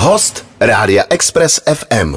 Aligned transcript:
Host 0.00 0.46
Rádia 0.60 1.04
Express 1.10 1.60
FM. 1.74 2.16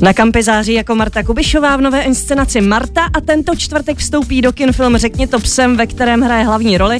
Na 0.00 0.12
kampy 0.12 0.42
září 0.42 0.72
jako 0.72 0.94
Marta 0.94 1.22
Kubišová 1.22 1.76
v 1.76 1.80
nové 1.80 2.02
inscenaci 2.02 2.60
Marta 2.60 3.00
a 3.14 3.20
tento 3.20 3.56
čtvrtek 3.56 3.98
vstoupí 3.98 4.42
do 4.42 4.52
kin 4.52 4.72
film 4.72 4.96
Řekni 4.96 5.26
to 5.26 5.38
psem, 5.38 5.76
ve 5.76 5.86
kterém 5.86 6.20
hraje 6.20 6.44
hlavní 6.44 6.78
roli. 6.78 6.98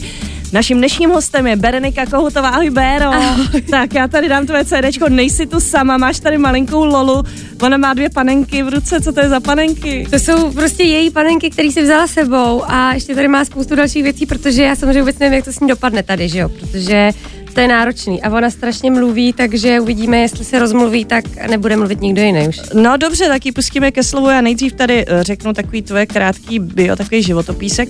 Naším 0.52 0.78
dnešním 0.78 1.10
hostem 1.10 1.46
je 1.46 1.56
Berenika 1.56 2.06
Kohutová. 2.06 2.48
Ahoj, 2.48 2.70
Béro. 2.70 3.06
Ahoj. 3.06 3.62
Tak 3.70 3.94
já 3.94 4.08
tady 4.08 4.28
dám 4.28 4.46
tvoje 4.46 4.64
CDčko, 4.64 5.08
nejsi 5.08 5.46
tu 5.46 5.60
sama, 5.60 5.96
máš 5.96 6.20
tady 6.20 6.38
malinkou 6.38 6.84
Lolu, 6.84 7.22
ona 7.62 7.76
má 7.76 7.94
dvě 7.94 8.10
panenky 8.10 8.62
v 8.62 8.68
ruce, 8.68 9.00
co 9.00 9.12
to 9.12 9.20
je 9.20 9.28
za 9.28 9.40
panenky? 9.40 10.06
To 10.10 10.16
jsou 10.16 10.52
prostě 10.52 10.82
její 10.82 11.10
panenky, 11.10 11.50
které 11.50 11.70
si 11.70 11.82
vzala 11.82 12.06
sebou 12.06 12.62
a 12.66 12.94
ještě 12.94 13.14
tady 13.14 13.28
má 13.28 13.44
spoustu 13.44 13.74
dalších 13.74 14.02
věcí, 14.02 14.26
protože 14.26 14.62
já 14.62 14.76
samozřejmě 14.76 15.00
vůbec 15.00 15.18
nevím, 15.18 15.34
jak 15.34 15.44
to 15.44 15.52
s 15.52 15.60
ní 15.60 15.68
dopadne 15.68 16.02
tady, 16.02 16.28
že 16.28 16.38
jo, 16.38 16.48
protože 16.48 17.10
to 17.54 17.60
je 17.60 17.68
náročný. 17.68 18.22
A 18.22 18.30
ona 18.30 18.50
strašně 18.50 18.90
mluví, 18.90 19.32
takže 19.32 19.80
uvidíme, 19.80 20.18
jestli 20.18 20.44
se 20.44 20.58
rozmluví, 20.58 21.04
tak 21.04 21.24
nebude 21.50 21.76
mluvit 21.76 22.00
nikdo 22.00 22.22
jiný 22.22 22.48
už. 22.48 22.60
No 22.74 22.96
dobře, 22.96 23.28
tak 23.28 23.46
ji 23.46 23.52
pustíme 23.52 23.90
ke 23.90 24.02
slovu. 24.02 24.28
Já 24.30 24.40
nejdřív 24.40 24.72
tady 24.72 25.04
eh, 25.08 25.22
řeknu 25.22 25.52
takový 25.52 25.82
tvoje 25.82 26.06
krátký 26.06 26.58
bio, 26.58 26.96
takový 26.96 27.22
životopísek. 27.22 27.88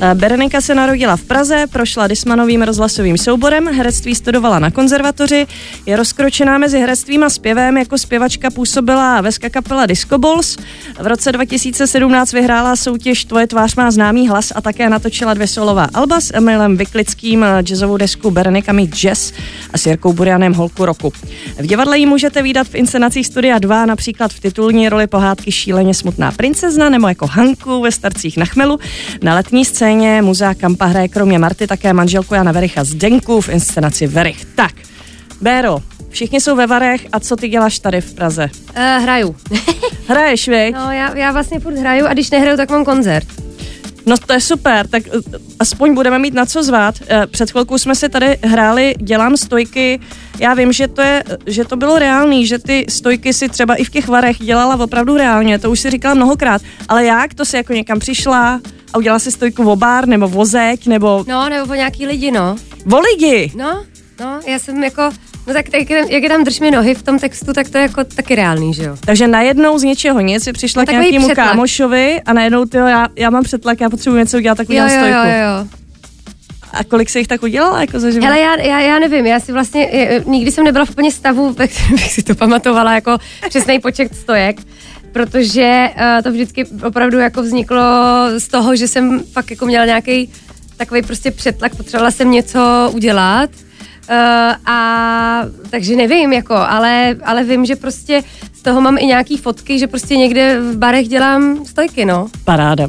Eh, 0.00 0.14
Berenika 0.14 0.60
se 0.60 0.74
narodila 0.74 1.16
v 1.16 1.22
Praze, 1.22 1.64
prošla 1.72 2.06
Dismanovým 2.06 2.62
rozhlasovým 2.62 3.18
souborem, 3.18 3.66
herectví 3.66 4.14
studovala 4.14 4.58
na 4.58 4.70
konzervatoři, 4.70 5.46
je 5.86 5.96
rozkročená 5.96 6.58
mezi 6.58 6.78
herectvím 6.78 7.24
a 7.24 7.30
zpěvem, 7.30 7.76
jako 7.76 7.98
zpěvačka 7.98 8.50
působila 8.50 9.20
ve 9.20 9.30
kapela 9.50 9.86
Disco 9.86 10.18
Balls. 10.18 10.56
V 11.00 11.06
roce 11.06 11.32
2017 11.32 12.32
vyhrála 12.32 12.76
soutěž 12.76 13.24
Tvoje 13.24 13.46
tvář 13.46 13.74
má 13.74 13.90
známý 13.90 14.28
hlas 14.28 14.52
a 14.54 14.60
také 14.60 14.90
natočila 14.90 15.34
dvě 15.34 15.46
solová 15.46 15.88
alba 15.94 16.20
s 16.20 16.34
Emilem 16.34 16.76
Vyklickým 16.76 17.44
eh, 17.44 17.62
jazzovou 17.62 17.96
desku 17.96 18.30
Berenika 18.30 18.72
Meet 18.72 18.95
Jazz 18.96 19.32
a 19.72 19.78
s 19.78 19.86
Jirkou 19.86 20.12
Burianem 20.12 20.54
Holku 20.54 20.86
roku. 20.86 21.12
V 21.58 21.66
divadle 21.66 21.98
ji 21.98 22.06
můžete 22.06 22.42
výdat 22.42 22.66
v 22.66 22.74
inscenacích 22.74 23.26
Studia 23.26 23.58
2, 23.58 23.86
například 23.86 24.32
v 24.32 24.40
titulní 24.40 24.88
roli 24.88 25.06
pohádky 25.06 25.52
Šíleně 25.52 25.94
smutná 25.94 26.32
princezna 26.32 26.88
nebo 26.88 27.08
jako 27.08 27.26
Hanku 27.26 27.80
ve 27.80 27.92
Starcích 27.92 28.36
na 28.36 28.44
chmelu. 28.44 28.78
Na 29.22 29.34
letní 29.34 29.64
scéně 29.64 30.22
muzea 30.22 30.54
Kampa 30.54 30.84
hraje 30.84 31.08
kromě 31.08 31.38
Marty 31.38 31.66
také 31.66 31.92
manželku 31.92 32.34
Jana 32.34 32.52
Vericha 32.52 32.84
z 32.84 32.94
Denku 32.94 33.40
v 33.40 33.48
inscenaci 33.48 34.06
Verich. 34.06 34.44
Tak, 34.44 34.72
Béro, 35.40 35.82
Všichni 36.16 36.40
jsou 36.40 36.56
ve 36.56 36.66
Varech 36.66 37.06
a 37.12 37.20
co 37.20 37.36
ty 37.36 37.48
děláš 37.48 37.78
tady 37.78 38.00
v 38.00 38.14
Praze? 38.14 38.50
Uh, 38.76 39.02
hraju. 39.02 39.36
Hraješ, 40.08 40.48
viď? 40.48 40.74
No, 40.74 40.92
já, 40.92 41.16
já 41.16 41.32
vlastně 41.32 41.60
furt 41.60 41.78
hraju 41.78 42.06
a 42.06 42.12
když 42.12 42.30
nehraju, 42.30 42.56
tak 42.56 42.70
mám 42.70 42.84
koncert. 42.84 43.26
No 44.06 44.16
to 44.18 44.32
je 44.32 44.40
super, 44.40 44.86
tak 44.86 45.02
uh, 45.06 45.20
aspoň 45.58 45.94
budeme 45.94 46.18
mít 46.18 46.34
na 46.34 46.46
co 46.46 46.62
zvát. 46.62 46.94
Uh, 47.00 47.26
před 47.26 47.50
chvilkou 47.50 47.78
jsme 47.78 47.94
si 47.94 48.08
tady 48.08 48.38
hráli 48.42 48.94
Dělám 48.98 49.36
stojky. 49.36 50.00
Já 50.38 50.54
vím, 50.54 50.72
že 50.72 50.88
to, 50.88 51.02
je, 51.02 51.24
že 51.46 51.64
to 51.64 51.76
bylo 51.76 51.98
reálný, 51.98 52.46
že 52.46 52.58
ty 52.58 52.86
stojky 52.88 53.32
si 53.32 53.48
třeba 53.48 53.74
i 53.74 53.84
v 53.84 53.90
těch 53.90 54.08
varech 54.08 54.38
dělala 54.38 54.84
opravdu 54.84 55.16
reálně, 55.16 55.58
to 55.58 55.70
už 55.70 55.80
si 55.80 55.90
říkala 55.90 56.14
mnohokrát. 56.14 56.62
Ale 56.88 57.04
jak? 57.04 57.34
To 57.34 57.44
si 57.44 57.56
jako 57.56 57.72
někam 57.72 57.98
přišla 57.98 58.60
a 58.92 58.98
udělala 58.98 59.18
si 59.18 59.30
stojku 59.30 59.70
o 59.70 59.76
bar 59.76 60.08
nebo 60.08 60.28
vozek 60.28 60.86
nebo... 60.86 61.24
No, 61.28 61.48
nebo 61.48 61.72
o 61.72 61.74
nějaký 61.74 62.06
lidi, 62.06 62.30
no. 62.30 62.56
O 62.92 63.00
lidi? 63.00 63.52
No, 63.56 63.84
no, 64.20 64.40
já 64.46 64.58
jsem 64.58 64.84
jako 64.84 65.10
No 65.46 65.52
tak, 65.52 65.68
tak 65.68 65.90
jak 65.90 66.22
je 66.22 66.28
tam 66.28 66.44
drž 66.44 66.60
mi 66.60 66.70
nohy 66.70 66.94
v 66.94 67.02
tom 67.02 67.18
textu, 67.18 67.52
tak 67.52 67.68
to 67.68 67.78
je 67.78 67.82
jako 67.82 68.04
taky 68.04 68.34
reálný, 68.34 68.74
že 68.74 68.82
jo? 68.82 68.96
Takže 69.00 69.28
najednou 69.28 69.78
z 69.78 69.82
něčeho 69.82 70.20
nic 70.20 70.44
si 70.44 70.52
přišla 70.52 70.82
no, 70.82 70.86
k 70.86 70.90
nějakému 70.90 71.28
kámošovi 71.28 72.20
a 72.26 72.32
najednou 72.32 72.64
ty 72.64 72.76
já, 72.76 73.08
já 73.16 73.30
mám 73.30 73.42
přetlak, 73.42 73.80
já 73.80 73.90
potřebuji 73.90 74.16
něco 74.16 74.36
udělat, 74.36 74.54
tak 74.54 74.68
udělám 74.68 74.90
jo, 74.90 74.96
stojku. 74.96 75.16
Jo, 75.16 75.24
jo, 75.24 75.42
jo. 75.42 75.68
A 76.72 76.84
kolik 76.84 77.10
se 77.10 77.18
jich 77.18 77.28
tak 77.28 77.42
udělala 77.42 77.80
jako 77.80 78.00
za 78.00 78.10
život? 78.10 78.24
Hele, 78.24 78.40
já, 78.40 78.60
já, 78.60 78.80
já 78.80 78.98
nevím, 78.98 79.26
já 79.26 79.40
si 79.40 79.52
vlastně, 79.52 79.82
je, 79.82 80.22
nikdy 80.26 80.52
jsem 80.52 80.64
nebyla 80.64 80.84
v 80.84 80.90
úplně 80.90 81.12
stavu, 81.12 81.52
ve 81.52 81.68
kterém 81.68 81.92
bych 81.92 82.12
si 82.12 82.22
to 82.22 82.34
pamatovala 82.34 82.94
jako 82.94 83.18
přesný 83.48 83.80
počet 83.80 84.14
stojek, 84.16 84.56
protože 85.12 85.90
uh, 85.94 86.22
to 86.22 86.32
vždycky 86.32 86.64
opravdu 86.66 87.18
jako 87.18 87.42
vzniklo 87.42 87.82
z 88.38 88.48
toho, 88.48 88.76
že 88.76 88.88
jsem 88.88 89.22
fakt 89.32 89.50
jako 89.50 89.66
měla 89.66 89.84
nějaký 89.84 90.32
takový 90.76 91.02
prostě 91.02 91.30
přetlak, 91.30 91.76
potřebovala 91.76 92.10
jsem 92.10 92.30
něco 92.30 92.90
udělat 92.94 93.50
Uh, 94.10 94.72
a 94.72 95.42
takže 95.70 95.96
nevím, 95.96 96.32
jako, 96.32 96.54
ale, 96.54 97.16
ale 97.24 97.44
vím, 97.44 97.66
že 97.66 97.76
prostě 97.76 98.22
toho 98.66 98.80
mám 98.80 98.98
i 98.98 99.06
nějaký 99.06 99.36
fotky, 99.36 99.78
že 99.78 99.86
prostě 99.86 100.16
někde 100.16 100.60
v 100.60 100.76
barech 100.76 101.08
dělám 101.08 101.66
stojky, 101.66 102.04
no. 102.04 102.26
Paráda. 102.44 102.88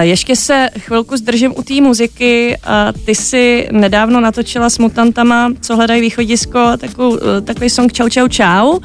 Ještě 0.00 0.36
se 0.36 0.68
chvilku 0.78 1.16
zdržím 1.16 1.54
u 1.56 1.62
té 1.62 1.80
muziky. 1.80 2.58
Ty 3.04 3.14
si 3.14 3.68
nedávno 3.72 4.20
natočila 4.20 4.70
s 4.70 4.78
mutantama, 4.78 5.52
co 5.60 5.76
hledají 5.76 6.00
východisko, 6.00 6.76
takovou, 6.78 7.10
uh, 7.10 7.18
takový 7.44 7.70
song 7.70 7.92
Čau 7.92 8.08
čau 8.08 8.28
čau. 8.28 8.70
Uh, 8.70 8.80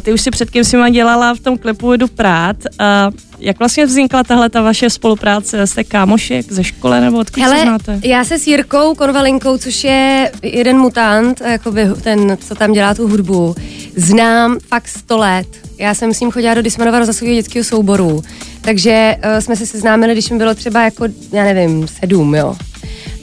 ty 0.00 0.12
už 0.12 0.20
si 0.20 0.30
předtím 0.30 0.64
si 0.64 0.76
dělala 0.90 1.34
v 1.34 1.40
tom 1.40 1.58
klipu 1.58 1.92
Jedu 1.92 2.08
prát. 2.08 2.56
Uh, 2.80 3.14
jak 3.38 3.58
vlastně 3.58 3.86
vznikla 3.86 4.24
tahle 4.24 4.48
ta 4.50 4.62
vaše 4.62 4.90
spolupráce? 4.90 5.66
Jste 5.66 5.84
kámošek 5.84 6.52
ze 6.52 6.64
školy 6.64 7.00
nebo 7.00 7.18
odkud 7.18 7.40
Hele, 7.40 7.56
se 7.56 7.62
znáte? 7.62 8.00
já 8.04 8.24
se 8.24 8.38
s 8.38 8.46
Jirkou 8.46 8.94
Konvalinkou, 8.94 9.58
což 9.58 9.84
je 9.84 10.32
jeden 10.42 10.78
mutant, 10.78 11.40
jakoby 11.40 11.88
ten, 12.02 12.38
co 12.40 12.54
tam 12.54 12.72
dělá 12.72 12.94
tu 12.94 13.08
hudbu, 13.08 13.54
znám 13.96 14.58
fakt 14.68 14.88
sto 14.88 15.16
let. 15.18 15.46
Já 15.78 15.94
jsem 15.94 16.14
s 16.14 16.20
ním 16.20 16.30
chodila 16.30 16.54
do 16.54 16.62
Dismanova 16.62 16.98
rozhlasového 16.98 17.34
dětského 17.34 17.64
souboru, 17.64 18.22
takže 18.60 19.16
uh, 19.16 19.40
jsme 19.40 19.56
se 19.56 19.66
seznámili, 19.66 20.12
když 20.12 20.30
mi 20.30 20.38
bylo 20.38 20.54
třeba 20.54 20.82
jako, 20.84 21.04
já 21.32 21.44
nevím, 21.44 21.88
sedm, 21.88 22.34
jo. 22.34 22.56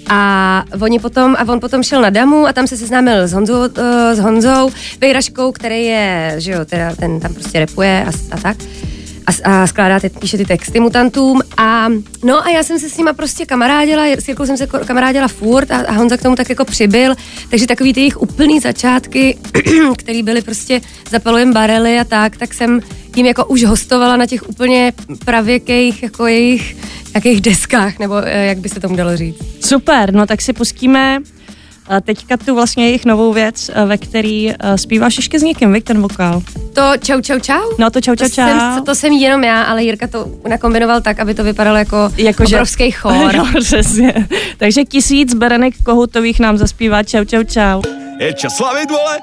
A 0.10 0.64
oni 0.82 1.00
potom, 1.00 1.36
a 1.40 1.44
on 1.48 1.60
potom 1.60 1.84
šel 1.84 2.02
na 2.02 2.10
Damu 2.10 2.48
a 2.48 2.54
tam 2.54 2.68
se 2.68 2.78
seznámil 2.78 3.28
s 3.28 3.34
Honzou, 3.34 3.60
uh, 3.60 3.68
s 4.14 4.20
Honzou 4.20 4.70
Vejraškou, 5.02 5.52
který 5.52 5.86
je, 5.86 6.36
že 6.38 6.52
jo, 6.52 6.66
teda 6.66 6.96
ten 6.96 7.20
tam 7.20 7.34
prostě 7.34 7.60
repuje 7.60 8.06
a, 8.06 8.36
a 8.36 8.38
tak 8.38 8.58
a, 9.30 9.62
a 9.62 9.68
skládá, 9.68 10.10
píše 10.20 10.38
ty 10.38 10.46
texty 10.46 10.80
mutantům 10.80 11.42
a 11.58 11.88
no 12.24 12.46
a 12.46 12.50
já 12.50 12.64
jsem 12.64 12.80
se 12.80 12.90
s 12.90 12.98
nima 12.98 13.14
prostě 13.14 13.46
kamarádila, 13.46 14.04
s 14.06 14.28
Jirkou 14.28 14.46
jsem 14.46 14.58
se 14.58 14.68
kamarádila 14.68 15.28
furt 15.28 15.72
a, 15.72 15.78
a 15.78 15.92
Honza 15.92 16.18
k 16.18 16.22
tomu 16.22 16.36
tak 16.36 16.50
jako 16.50 16.66
přibyl, 16.66 17.16
takže 17.50 17.68
takový 17.68 17.94
ty 17.94 18.00
jejich 18.00 18.22
úplný 18.22 18.60
začátky, 18.60 19.38
který 19.98 20.24
byly 20.24 20.42
prostě 20.42 20.82
zapalujem 21.10 21.54
barely 21.54 22.00
a 22.00 22.04
tak, 22.04 22.38
tak 22.38 22.54
jsem 22.54 22.80
tím 23.12 23.26
jako 23.26 23.46
už 23.46 23.64
hostovala 23.64 24.18
na 24.18 24.26
těch 24.26 24.50
úplně 24.50 24.94
pravěkých 25.26 26.04
jako 26.04 26.28
jejich 26.28 26.76
jakých 27.16 27.42
deskách, 27.42 28.00
nebo 28.00 28.16
eh, 28.26 28.46
jak 28.46 28.58
by 28.58 28.70
se 28.70 28.80
tomu 28.80 28.96
dalo 28.96 29.18
říct. 29.18 29.66
Super, 29.66 30.14
no 30.14 30.28
tak 30.28 30.42
si 30.42 30.54
pustíme 30.54 31.20
teďka 32.02 32.38
tu 32.38 32.56
vlastně 32.56 32.86
jejich 32.86 33.06
novou 33.06 33.34
věc, 33.34 33.72
ve 33.86 33.98
který 33.98 34.54
zpíváš 34.76 35.18
ještě 35.18 35.40
s 35.40 35.44
někým, 35.44 35.74
víš, 35.74 35.84
ten 35.86 36.02
vokál. 36.02 36.42
To 36.74 36.92
čau, 37.04 37.22
čau, 37.22 37.40
čau? 37.40 37.62
No 37.78 37.90
to 37.90 38.02
čau, 38.02 38.16
čau, 38.16 38.30
čau. 38.30 38.30
To 38.30 38.34
jsem, 38.36 38.86
to 38.86 38.96
jsem 38.96 39.14
jenom 39.14 39.44
já, 39.44 39.64
ale 39.64 39.84
Jirka 39.84 40.08
to 40.08 40.26
nakombinoval 40.50 41.02
tak, 41.02 41.20
aby 41.20 41.34
to 41.34 41.44
vypadalo 41.44 41.78
jako, 41.78 42.12
jako 42.18 42.44
obrovský 42.44 42.92
že... 42.92 42.98
chor. 42.98 43.36
no, 43.36 43.46
přesně. 43.60 44.14
Takže 44.58 44.86
tisíc 44.86 45.34
berenek 45.34 45.74
kohutových 45.84 46.40
nám 46.40 46.58
zaspívá 46.58 47.04
čau, 47.04 47.24
čau, 47.24 47.44
čau. 47.44 47.82
Je 48.20 48.34
čas 48.34 48.56
slavit, 48.56 48.92
vole, 48.92 49.18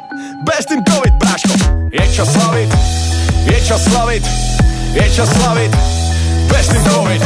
bez 0.45 0.67
tým 0.67 0.85
covid, 0.89 1.15
práško. 1.21 1.53
Je 1.93 2.15
čas 2.15 2.33
slavit, 2.33 2.71
je 3.53 3.61
čas 3.67 3.85
slavit, 3.85 4.25
je 4.93 5.11
čas 5.15 5.29
slavit, 5.29 5.77
bez 6.49 6.69
tým 6.69 6.85
covid. 6.85 7.23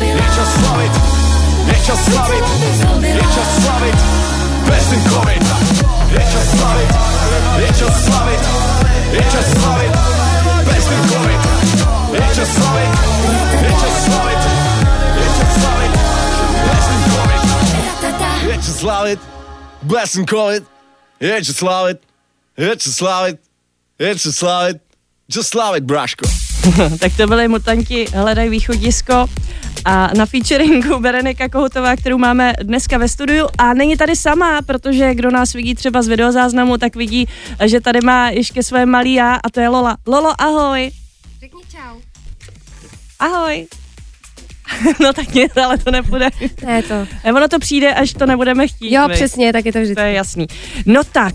Je 0.00 0.24
čas 0.36 0.48
slavit, 0.60 0.92
je 1.66 1.74
čas 1.86 2.04
slavit, 2.04 2.44
je 3.02 3.20
čas 3.34 3.62
slavit, 3.62 3.94
bez 3.94 4.35
tým 4.66 5.02
covid. 5.10 5.42
Je 6.10 6.22
čas 6.32 6.46
slavit, 6.56 6.90
je 7.58 7.68
čas 7.78 7.94
slavit, 8.04 8.40
je 9.12 9.22
čas 9.32 9.46
slavit, 9.52 9.92
tým 10.88 11.02
covid. 11.10 11.40
Je 12.12 12.26
čas 12.34 12.48
slavit, 12.56 12.92
je 13.62 13.70
čas 13.80 13.94
slavit, 14.04 14.40
je 15.16 15.28
čas 15.38 15.54
slavit, 15.56 15.92
tým 16.86 17.00
covid. 17.10 17.42
Je 18.46 18.56
čas 18.56 18.76
slavit, 18.80 19.20
tým 20.12 20.26
covid. 20.26 20.64
Je 21.20 21.44
čas 21.44 21.56
slavit, 21.56 21.98
je 22.56 22.76
čas 22.76 22.94
slavit, 22.94 23.38
je 23.98 24.14
čas 24.14 24.34
slavit, 24.36 24.78
čas 25.32 25.46
slavit, 25.46 25.84
bráško. 25.84 26.24
tak 27.00 27.12
to 27.16 27.26
byly 27.26 27.48
mutanti 27.48 28.06
Hledaj 28.10 28.48
východisko 28.48 29.26
a 29.86 30.10
na 30.16 30.26
featuringu 30.26 30.98
Berenika 30.98 31.48
Kohutová, 31.48 31.96
kterou 31.96 32.18
máme 32.18 32.52
dneska 32.62 32.98
ve 32.98 33.08
studiu 33.08 33.48
a 33.58 33.74
není 33.74 33.96
tady 33.96 34.16
sama, 34.16 34.62
protože 34.62 35.14
kdo 35.14 35.30
nás 35.30 35.52
vidí 35.52 35.74
třeba 35.74 36.02
z 36.02 36.08
videozáznamu, 36.08 36.78
tak 36.78 36.96
vidí, 36.96 37.28
že 37.64 37.80
tady 37.80 38.00
má 38.00 38.30
ještě 38.30 38.62
své 38.62 38.86
malý 38.86 39.14
já 39.14 39.34
a 39.34 39.50
to 39.50 39.60
je 39.60 39.68
Lola. 39.68 39.96
Lolo, 40.06 40.32
ahoj. 40.38 40.90
Řekni 41.40 41.60
čau. 41.70 42.00
Ahoj. 43.18 43.66
no 45.00 45.12
tak 45.12 45.34
nic, 45.34 45.56
ale 45.56 45.78
to 45.78 45.90
nepůjde. 45.90 46.28
Ne 46.66 46.82
to. 46.82 46.94
E, 47.24 47.32
ono 47.32 47.48
to 47.48 47.58
přijde, 47.58 47.94
až 47.94 48.12
to 48.12 48.26
nebudeme 48.26 48.68
chtít. 48.68 48.92
Jo, 48.92 49.08
vy. 49.08 49.14
přesně, 49.14 49.52
tak 49.52 49.66
je 49.66 49.72
to 49.72 49.78
vždycky. 49.78 49.94
To 49.94 50.00
je 50.00 50.12
jasný. 50.12 50.46
No 50.86 51.00
tak, 51.12 51.34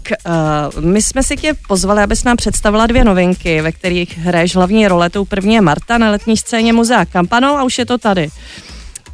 uh, 0.75 0.83
my 0.83 1.01
jsme 1.01 1.23
si 1.23 1.35
tě 1.37 1.53
pozvali, 1.67 2.03
abys 2.03 2.23
nám 2.23 2.37
představila 2.37 2.87
dvě 2.87 3.03
novinky, 3.03 3.61
ve 3.61 3.71
kterých 3.71 4.17
hraješ 4.17 4.55
hlavní 4.55 4.87
role. 4.87 5.09
Tou 5.09 5.25
první 5.25 5.53
je 5.55 5.61
Marta 5.61 5.97
na 5.97 6.11
letní 6.11 6.37
scéně 6.37 6.73
Muzea 6.73 7.05
Kampano 7.05 7.57
a 7.57 7.63
už 7.63 7.77
je 7.77 7.85
to 7.85 7.97
tady. 7.97 8.29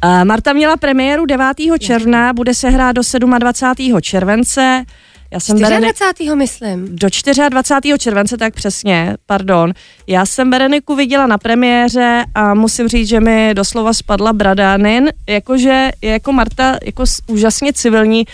Uh, 0.04 0.24
Marta 0.24 0.52
měla 0.52 0.76
premiéru 0.76 1.26
9. 1.26 1.46
června, 1.78 2.32
bude 2.32 2.54
se 2.54 2.70
hrát 2.70 2.92
do 2.92 3.02
27. 3.38 4.00
července. 4.00 4.84
Já 5.30 5.40
jsem 5.40 5.58
24. 5.58 6.34
myslím. 6.34 6.96
do 6.96 7.08
24. 7.48 7.98
července, 7.98 8.36
tak 8.36 8.54
přesně, 8.54 9.16
pardon. 9.26 9.72
Já 10.06 10.26
jsem 10.26 10.50
Bereniku 10.50 10.94
viděla 10.94 11.26
na 11.26 11.38
premiéře 11.38 12.24
a 12.34 12.54
musím 12.54 12.88
říct, 12.88 13.08
že 13.08 13.20
mi 13.20 13.50
doslova 13.54 13.92
spadla 13.92 14.32
brada. 14.32 14.76
Nejen 14.76 15.08
jakože 15.28 15.90
je 16.02 16.12
jako 16.12 16.32
Marta 16.32 16.78
jako 16.84 17.04
úžasně 17.26 17.72
civilní, 17.72 18.26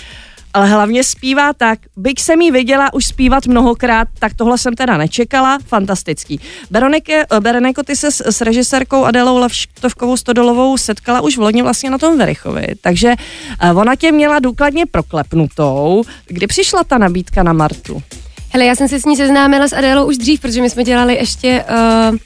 ale 0.54 0.68
hlavně 0.68 1.04
zpívá 1.04 1.52
tak, 1.52 1.78
byť 1.96 2.20
jsem 2.20 2.40
jí 2.40 2.50
viděla 2.50 2.94
už 2.94 3.06
zpívat 3.06 3.46
mnohokrát, 3.46 4.08
tak 4.18 4.34
tohle 4.34 4.58
jsem 4.58 4.74
teda 4.74 4.96
nečekala, 4.96 5.58
fantastický. 5.66 6.40
Beronike, 6.70 7.26
eh, 7.30 7.40
Bereniko, 7.40 7.82
ty 7.82 7.96
se 7.96 8.10
s, 8.10 8.20
s 8.20 8.40
režisérkou 8.40 9.04
Adélou 9.04 9.38
Lavštovkovou 9.38 10.16
Stodolovou 10.16 10.76
setkala 10.76 11.20
už 11.20 11.38
v 11.38 11.40
loni 11.40 11.62
vlastně 11.62 11.90
na 11.90 11.98
tom 11.98 12.18
Verichovi, 12.18 12.66
takže 12.80 13.14
eh, 13.60 13.72
ona 13.72 13.96
tě 13.96 14.12
měla 14.12 14.38
důkladně 14.38 14.86
proklepnutou. 14.86 16.02
Kdy 16.26 16.46
přišla 16.46 16.84
ta 16.84 16.98
nabídka 16.98 17.42
na 17.42 17.52
Martu? 17.52 18.02
Hele, 18.50 18.66
já 18.66 18.76
jsem 18.76 18.88
se 18.88 19.00
s 19.00 19.04
ní 19.04 19.16
seznámila 19.16 19.68
s 19.68 19.72
Adélou 19.72 20.06
už 20.06 20.16
dřív, 20.16 20.40
protože 20.40 20.62
my 20.62 20.70
jsme 20.70 20.84
dělali 20.84 21.14
ještě 21.14 21.64
uh, 22.10 22.16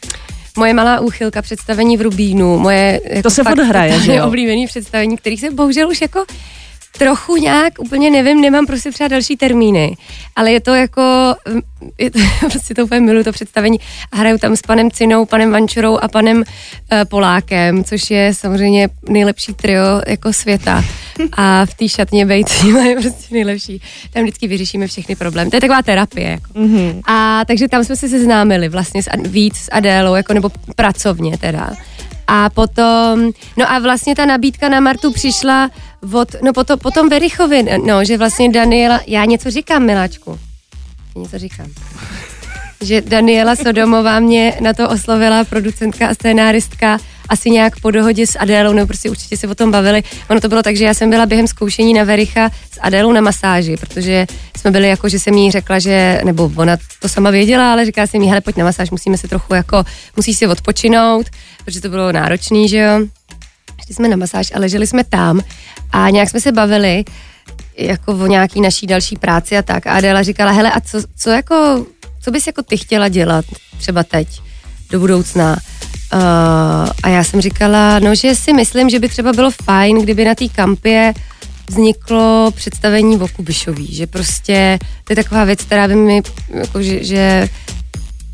moje 0.56 0.74
malá 0.74 1.00
úchylka 1.00 1.42
představení 1.42 1.96
v 1.96 2.00
Rubínu, 2.00 2.58
moje 2.58 3.00
jako 3.04 3.22
To 3.22 3.30
se 3.30 3.44
fakt 3.44 3.56
furt 3.56 3.64
hraje, 3.64 4.00
že 4.04 4.14
jo? 4.14 4.26
oblíbený 4.26 4.66
představení, 4.66 5.16
kterých 5.16 5.40
se 5.40 5.50
bohužel 5.50 5.88
už 5.88 6.00
jako 6.00 6.24
trochu 6.98 7.36
nějak, 7.36 7.78
úplně 7.78 8.10
nevím, 8.10 8.40
nemám 8.40 8.66
prostě 8.66 8.90
třeba 8.90 9.08
další 9.08 9.36
termíny, 9.36 9.96
ale 10.36 10.52
je 10.52 10.60
to 10.60 10.74
jako, 10.74 11.34
mm, 11.48 11.60
je 11.98 12.10
to, 12.10 12.18
prostě 12.40 12.74
to 12.74 12.84
úplně 12.84 13.00
miluji 13.00 13.24
to 13.24 13.32
představení 13.32 13.80
a 14.12 14.16
hraju 14.16 14.38
tam 14.38 14.56
s 14.56 14.62
panem 14.62 14.90
Cinou, 14.90 15.26
panem 15.26 15.52
Vančurou 15.52 15.98
a 15.98 16.08
panem 16.08 16.36
uh, 16.36 16.44
Polákem, 17.08 17.84
což 17.84 18.10
je 18.10 18.34
samozřejmě 18.34 18.88
nejlepší 19.08 19.54
trio 19.54 20.02
jako 20.06 20.32
světa 20.32 20.84
a 21.32 21.66
v 21.66 21.74
té 21.74 21.88
šatně 21.88 22.26
bejt 22.26 22.64
je 22.88 22.96
prostě 23.00 23.34
nejlepší. 23.34 23.82
Tam 24.12 24.22
vždycky 24.22 24.46
vyřešíme 24.46 24.86
všechny 24.86 25.16
problémy. 25.16 25.50
To 25.50 25.56
je 25.56 25.60
taková 25.60 25.82
terapie. 25.82 26.30
Jako. 26.30 26.52
Mm-hmm. 26.52 27.00
A 27.06 27.44
takže 27.44 27.68
tam 27.68 27.84
jsme 27.84 27.96
se 27.96 28.08
seznámili 28.08 28.68
vlastně 28.68 29.02
s, 29.02 29.08
víc 29.22 29.56
s 29.56 29.68
Adélou, 29.72 30.14
jako 30.14 30.34
nebo 30.34 30.50
pracovně 30.76 31.38
teda. 31.38 31.70
A 32.30 32.50
potom, 32.50 33.32
no 33.56 33.70
a 33.70 33.78
vlastně 33.78 34.14
ta 34.14 34.26
nabídka 34.26 34.68
na 34.68 34.80
Martu 34.80 35.12
přišla 35.12 35.70
od, 36.12 36.28
no 36.42 36.52
potom, 36.52 36.78
potom 36.78 37.08
Verichovi, 37.08 37.66
no, 37.86 38.04
že 38.04 38.18
vlastně 38.18 38.50
Daniela, 38.50 39.00
já 39.06 39.24
něco 39.24 39.50
říkám, 39.50 39.82
miláčku. 39.82 40.38
Něco 41.16 41.38
říkám. 41.38 41.66
Že 42.80 43.00
Daniela 43.00 43.56
Sodomová 43.56 44.20
mě 44.20 44.54
na 44.60 44.72
to 44.72 44.88
oslovila, 44.88 45.44
producentka 45.44 46.08
a 46.08 46.14
scénáristka, 46.14 46.98
asi 47.28 47.50
nějak 47.50 47.80
po 47.80 47.90
dohodě 47.90 48.26
s 48.26 48.38
Adélou, 48.38 48.72
nebo 48.72 48.86
prostě 48.86 49.10
určitě 49.10 49.36
se 49.36 49.48
o 49.48 49.54
tom 49.54 49.70
bavili. 49.70 50.02
Ono 50.28 50.40
to 50.40 50.48
bylo 50.48 50.62
tak, 50.62 50.76
že 50.76 50.84
já 50.84 50.94
jsem 50.94 51.10
byla 51.10 51.26
během 51.26 51.46
zkoušení 51.46 51.94
na 51.94 52.04
Vericha 52.04 52.48
s 52.48 52.78
Adélou 52.80 53.12
na 53.12 53.20
masáži, 53.20 53.76
protože 53.76 54.26
jsme 54.56 54.70
byli 54.70 54.88
jako, 54.88 55.08
že 55.08 55.18
jsem 55.18 55.34
jí 55.34 55.50
řekla, 55.50 55.78
že, 55.78 56.20
nebo 56.24 56.52
ona 56.56 56.76
to 57.00 57.08
sama 57.08 57.30
věděla, 57.30 57.72
ale 57.72 57.84
říká 57.84 58.06
jsem 58.06 58.22
jí, 58.22 58.28
hele, 58.28 58.40
pojď 58.40 58.56
na 58.56 58.64
masáž, 58.64 58.90
musíme 58.90 59.18
se 59.18 59.28
trochu 59.28 59.54
jako, 59.54 59.84
musíš 60.16 60.38
si 60.38 60.46
odpočinout, 60.46 61.26
protože 61.64 61.80
to 61.80 61.88
bylo 61.88 62.12
náročný, 62.12 62.68
že 62.68 62.78
jo. 62.78 63.00
Šli 63.84 63.94
jsme 63.94 64.08
na 64.08 64.16
masáž 64.16 64.52
a 64.54 64.58
leželi 64.58 64.86
jsme 64.86 65.04
tam 65.04 65.40
a 65.92 66.10
nějak 66.10 66.30
jsme 66.30 66.40
se 66.40 66.52
bavili 66.52 67.04
jako 67.76 68.12
o 68.12 68.26
nějaký 68.26 68.60
naší 68.60 68.86
další 68.86 69.16
práci 69.16 69.56
a 69.56 69.62
tak. 69.62 69.86
A 69.86 69.92
Adela 69.92 70.22
říkala, 70.22 70.50
hele, 70.50 70.72
a 70.72 70.80
co, 70.80 70.98
co 71.16 71.30
jako, 71.30 71.86
co 72.20 72.30
bys 72.30 72.46
jako 72.46 72.62
ty 72.62 72.76
chtěla 72.76 73.08
dělat 73.08 73.44
třeba 73.78 74.02
teď, 74.02 74.28
do 74.90 75.00
budoucna? 75.00 75.58
Uh, 76.12 76.20
a 77.02 77.08
já 77.08 77.24
jsem 77.24 77.40
říkala, 77.40 77.98
no, 77.98 78.14
že 78.14 78.34
si 78.34 78.52
myslím, 78.52 78.90
že 78.90 78.98
by 78.98 79.08
třeba 79.08 79.32
bylo 79.32 79.50
fajn, 79.64 80.02
kdyby 80.02 80.24
na 80.24 80.34
té 80.34 80.48
kampě 80.48 81.14
vzniklo 81.68 82.50
představení 82.54 83.16
o 83.16 83.28
Kubišový, 83.28 83.94
že 83.94 84.06
prostě 84.06 84.78
to 85.04 85.12
je 85.12 85.16
taková 85.16 85.44
věc, 85.44 85.62
která 85.62 85.88
by 85.88 85.94
mi, 85.94 86.22
jako, 86.54 86.82
že, 86.82 87.04
že, 87.04 87.48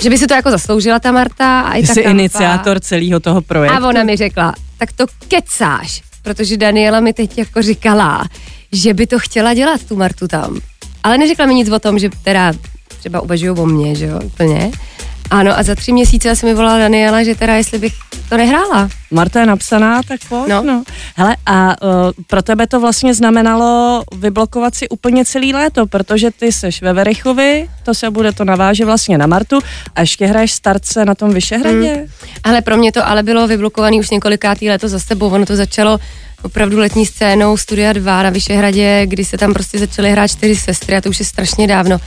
že 0.03 0.11
by 0.11 0.19
si 0.19 0.26
to 0.26 0.35
jako 0.35 0.50
zasloužila 0.50 0.99
ta 0.99 1.12
Marta 1.12 1.61
a 1.61 1.75
i 1.75 1.81
Ty 1.81 1.87
ta 1.87 1.94
jsi 1.94 2.03
kampa. 2.03 2.19
iniciátor 2.19 2.81
celého 2.81 3.21
toho 3.21 3.41
projektu. 3.41 3.85
A 3.85 3.88
ona 3.88 4.03
mi 4.03 4.17
řekla, 4.17 4.55
tak 4.79 4.93
to 4.93 5.06
kecáš, 5.29 6.03
protože 6.23 6.56
Daniela 6.56 7.00
mi 7.00 7.12
teď 7.12 7.38
jako 7.38 7.62
říkala, 7.62 8.25
že 8.73 8.94
by 8.94 9.06
to 9.06 9.19
chtěla 9.19 9.55
dělat, 9.55 9.82
tu 9.82 9.97
Martu 9.97 10.29
tam. 10.29 10.61
Ale 11.03 11.19
neřekla 11.19 11.47
mi 11.47 11.55
nic 11.55 11.71
o 11.71 11.79
tom, 11.79 11.99
že 11.99 12.09
teda 12.23 12.53
třeba 12.99 13.21
uvažují 13.21 13.50
o 13.50 13.67
mně, 13.67 13.94
že 13.94 14.06
jo, 14.06 14.21
úplně. 14.25 14.71
Ano, 15.31 15.59
a 15.59 15.62
za 15.62 15.75
tři 15.75 15.93
měsíce 15.93 16.37
se 16.37 16.47
mi 16.47 16.55
volala 16.55 16.79
Daniela, 16.79 17.23
že 17.23 17.35
teda 17.35 17.55
jestli 17.55 17.79
bych 17.79 17.93
to 18.29 18.37
nehrála. 18.37 18.88
Marta 19.11 19.41
je 19.41 19.47
napsaná, 19.47 20.03
tak 20.09 20.21
pojď, 20.29 20.49
no. 20.49 20.62
No. 20.62 20.85
Hele, 21.17 21.37
a 21.47 21.82
uh, 21.82 21.91
pro 22.26 22.43
tebe 22.43 22.67
to 22.67 22.81
vlastně 22.81 23.15
znamenalo 23.15 24.03
vyblokovat 24.17 24.75
si 24.75 24.88
úplně 24.88 25.25
celý 25.25 25.55
léto, 25.55 25.87
protože 25.87 26.31
ty 26.31 26.53
seš 26.53 26.82
ve 26.82 26.93
Verichovi, 26.93 27.69
to 27.82 27.94
se 27.94 28.11
bude, 28.11 28.32
to 28.32 28.44
naváže 28.44 28.85
vlastně 28.85 29.19
na 29.19 29.26
Martu 29.26 29.59
a 29.94 30.00
ještě 30.00 30.26
hraješ 30.26 30.53
starce 30.53 31.05
na 31.05 31.15
tom 31.15 31.31
Vyšehradě. 31.31 31.97
Mm. 31.97 32.06
Ale 32.44 32.62
pro 32.62 32.76
mě 32.76 32.93
to 32.93 33.09
ale 33.09 33.23
bylo 33.23 33.47
vyblokovaný 33.47 34.00
už 34.00 34.11
několikátý 34.11 34.71
leto 34.71 34.88
za 34.88 34.99
sebou. 34.99 35.29
Ono 35.29 35.47
to 35.47 35.56
začalo 35.56 35.99
opravdu 36.43 36.79
letní 36.79 37.06
scénou 37.06 37.56
Studia 37.56 37.93
2 37.93 38.23
na 38.23 38.31
Vyšehradě, 38.31 39.06
kdy 39.06 39.25
se 39.25 39.38
tam 39.38 39.53
prostě 39.53 39.79
začaly 39.79 40.11
hrát 40.11 40.29
čtyři 40.29 40.56
sestry 40.56 40.97
a 40.97 41.00
to 41.00 41.09
už 41.09 41.19
je 41.19 41.25
strašně 41.25 41.67
dávno. 41.67 42.00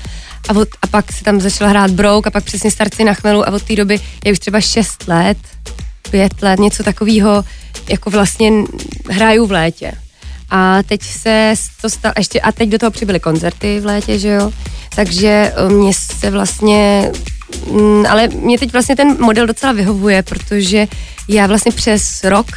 A, 0.49 0.55
od, 0.55 0.67
a 0.81 0.87
pak 0.87 1.11
se 1.11 1.23
tam 1.23 1.41
začala 1.41 1.69
hrát 1.69 1.91
Brouk 1.91 2.27
a 2.27 2.31
pak 2.31 2.43
přesně 2.43 2.71
starci 2.71 3.03
na 3.03 3.13
chmelu 3.13 3.47
a 3.47 3.51
od 3.51 3.63
té 3.63 3.75
doby 3.75 3.99
je 4.25 4.31
už 4.31 4.39
třeba 4.39 4.61
šest 4.61 5.07
let, 5.07 5.37
pět 6.11 6.41
let, 6.41 6.59
něco 6.59 6.83
takového, 6.83 7.43
jako 7.89 8.09
vlastně 8.09 8.51
hraju 9.09 9.45
v 9.45 9.51
létě. 9.51 9.91
A 10.49 10.83
teď 10.83 11.03
se 11.03 11.53
to 11.81 11.89
stalo, 11.89 12.13
ještě, 12.17 12.41
a 12.41 12.51
teď 12.51 12.69
do 12.69 12.77
toho 12.77 12.91
přibyly 12.91 13.19
koncerty 13.19 13.79
v 13.79 13.85
létě, 13.85 14.19
že 14.19 14.29
jo, 14.29 14.51
takže 14.95 15.53
eh, 15.55 15.69
mě 15.69 15.93
se 15.93 16.31
vlastně, 16.31 17.11
ale 18.09 18.27
mě 18.27 18.57
teď 18.59 18.71
vlastně 18.71 18.95
ten 18.95 19.17
model 19.19 19.47
docela 19.47 19.71
vyhovuje, 19.71 20.23
protože 20.23 20.87
já 21.27 21.47
vlastně 21.47 21.71
přes 21.71 22.23
rok, 22.23 22.47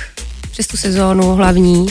přes 0.61 0.67
tu 0.67 0.77
sezónu 0.77 1.35
hlavní, 1.35 1.87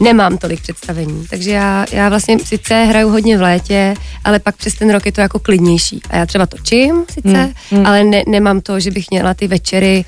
nemám 0.00 0.38
tolik 0.38 0.62
představení, 0.62 1.26
takže 1.30 1.50
já, 1.50 1.86
já 1.92 2.08
vlastně 2.08 2.38
sice 2.44 2.84
hraju 2.84 3.08
hodně 3.08 3.38
v 3.38 3.42
létě, 3.42 3.94
ale 4.24 4.38
pak 4.38 4.56
přes 4.56 4.74
ten 4.74 4.90
rok 4.90 5.06
je 5.06 5.12
to 5.12 5.20
jako 5.20 5.38
klidnější. 5.38 6.00
A 6.10 6.16
já 6.16 6.26
třeba 6.26 6.46
točím 6.46 7.04
sice, 7.10 7.52
hmm, 7.70 7.86
ale 7.86 8.04
ne, 8.04 8.22
nemám 8.28 8.60
to, 8.60 8.80
že 8.80 8.90
bych 8.90 9.10
měla 9.10 9.34
ty 9.34 9.48
večery 9.48 10.04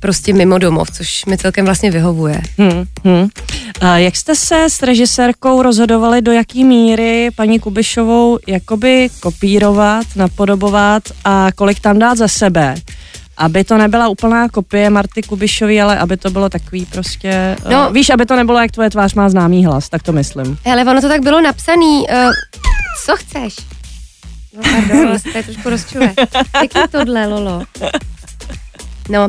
prostě 0.00 0.32
mimo 0.32 0.58
domov, 0.58 0.90
což 0.90 1.24
mi 1.24 1.38
celkem 1.38 1.64
vlastně 1.64 1.90
vyhovuje. 1.90 2.40
Hmm, 2.58 2.84
hmm. 3.04 3.28
A 3.80 3.98
jak 3.98 4.16
jste 4.16 4.36
se 4.36 4.64
s 4.70 4.82
režisérkou 4.82 5.62
rozhodovali, 5.62 6.22
do 6.22 6.32
jaký 6.32 6.64
míry 6.64 7.28
paní 7.36 7.58
Kubišovou 7.58 8.38
jakoby 8.46 9.08
kopírovat, 9.20 10.06
napodobovat 10.16 11.02
a 11.24 11.48
kolik 11.54 11.80
tam 11.80 11.98
dát 11.98 12.18
za 12.18 12.28
sebe? 12.28 12.74
Aby 13.38 13.64
to 13.64 13.78
nebyla 13.78 14.08
úplná 14.08 14.48
kopie 14.48 14.90
Marty 14.90 15.22
Kubišový, 15.22 15.80
ale 15.80 15.98
aby 15.98 16.16
to 16.16 16.30
bylo 16.30 16.48
takový 16.48 16.86
prostě... 16.86 17.56
No, 17.64 17.70
No. 17.70 17.86
uh, 17.88 17.94
víš, 17.94 18.10
aby 18.10 18.26
to 18.26 18.36
nebylo, 18.36 18.58
jak 18.58 18.70
tvoje 18.70 18.90
tvář 18.90 19.14
má 19.14 19.28
známý 19.28 19.64
hlas, 19.64 19.88
tak 19.88 20.02
to 20.02 20.12
myslím. 20.12 20.58
Hele, 20.64 20.84
ono 20.84 21.00
to 21.00 21.08
tak 21.08 21.22
bylo 21.22 21.40
napsaný. 21.40 22.04
Uh, 22.10 22.32
co 23.06 23.16
chceš? 23.16 23.54
No, 24.56 24.62
pardon, 24.72 25.16
to 25.32 25.38
je 25.38 25.42
trošku 25.42 25.70
rozčuje. 25.70 26.14
Jaký 26.54 26.78
tohle, 26.90 27.26
Lolo? 27.26 27.62
No, 29.08 29.28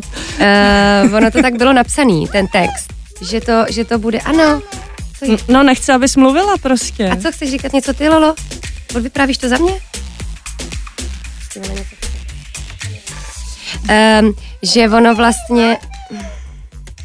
uh, 1.09 1.15
ono 1.15 1.31
to 1.31 1.41
tak 1.41 1.57
bylo 1.57 1.73
napsaný, 1.73 2.27
ten 2.27 2.47
text, 2.47 2.93
že 3.29 3.41
to, 3.41 3.65
že 3.69 3.85
to 3.85 3.99
bude, 3.99 4.19
ano. 4.19 4.61
Co 5.19 5.25
je? 5.25 5.37
No, 5.47 5.63
nechci, 5.63 5.91
abys 5.91 6.15
mluvila 6.15 6.57
prostě. 6.57 7.09
A 7.09 7.15
co 7.15 7.31
chceš 7.31 7.51
říkat 7.51 7.73
něco 7.73 7.93
ty, 7.93 8.09
Lolo? 8.09 8.35
Vyprávíš 9.01 9.37
to 9.37 9.49
za 9.49 9.57
mě? 9.57 9.73
Um, 14.21 14.33
že 14.61 14.89
ono 14.89 15.15
vlastně... 15.15 15.77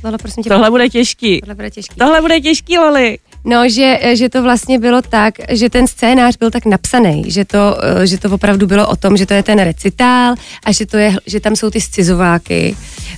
Lolo, 0.05 0.19
prosím 0.19 0.43
tě, 0.43 0.49
Tohle 0.49 0.71
bude 0.71 0.89
těžký. 0.89 1.41
tohle 1.41 1.55
bude 1.55 1.71
těžký. 1.71 1.95
Tohle 1.99 2.21
bude 2.21 2.41
těžký, 2.41 2.79
Loli. 2.79 3.19
No, 3.45 3.69
že, 3.69 3.99
že 4.13 4.29
to 4.29 4.43
vlastně 4.43 4.79
bylo 4.79 5.03
tak, 5.03 5.35
že 5.49 5.71
ten 5.71 5.87
scénář 5.87 6.37
byl 6.37 6.51
tak 6.51 6.67
napsaný, 6.67 7.25
že 7.27 7.45
to, 7.45 7.79
eh, 8.03 8.07
že 8.07 8.19
to 8.19 8.31
opravdu 8.31 8.67
bylo 8.67 8.89
o 8.89 8.97
tom, 8.97 9.17
že 9.17 9.27
to 9.27 9.35
je 9.35 9.43
ten 9.43 9.59
recitál 9.59 10.35
a 10.65 10.73
že, 10.73 10.87
to 10.87 10.97
je, 10.97 11.17
že 11.27 11.41
tam 11.41 11.57
jsou 11.57 11.71
ty 11.71 11.81
scizováky, 11.81 12.77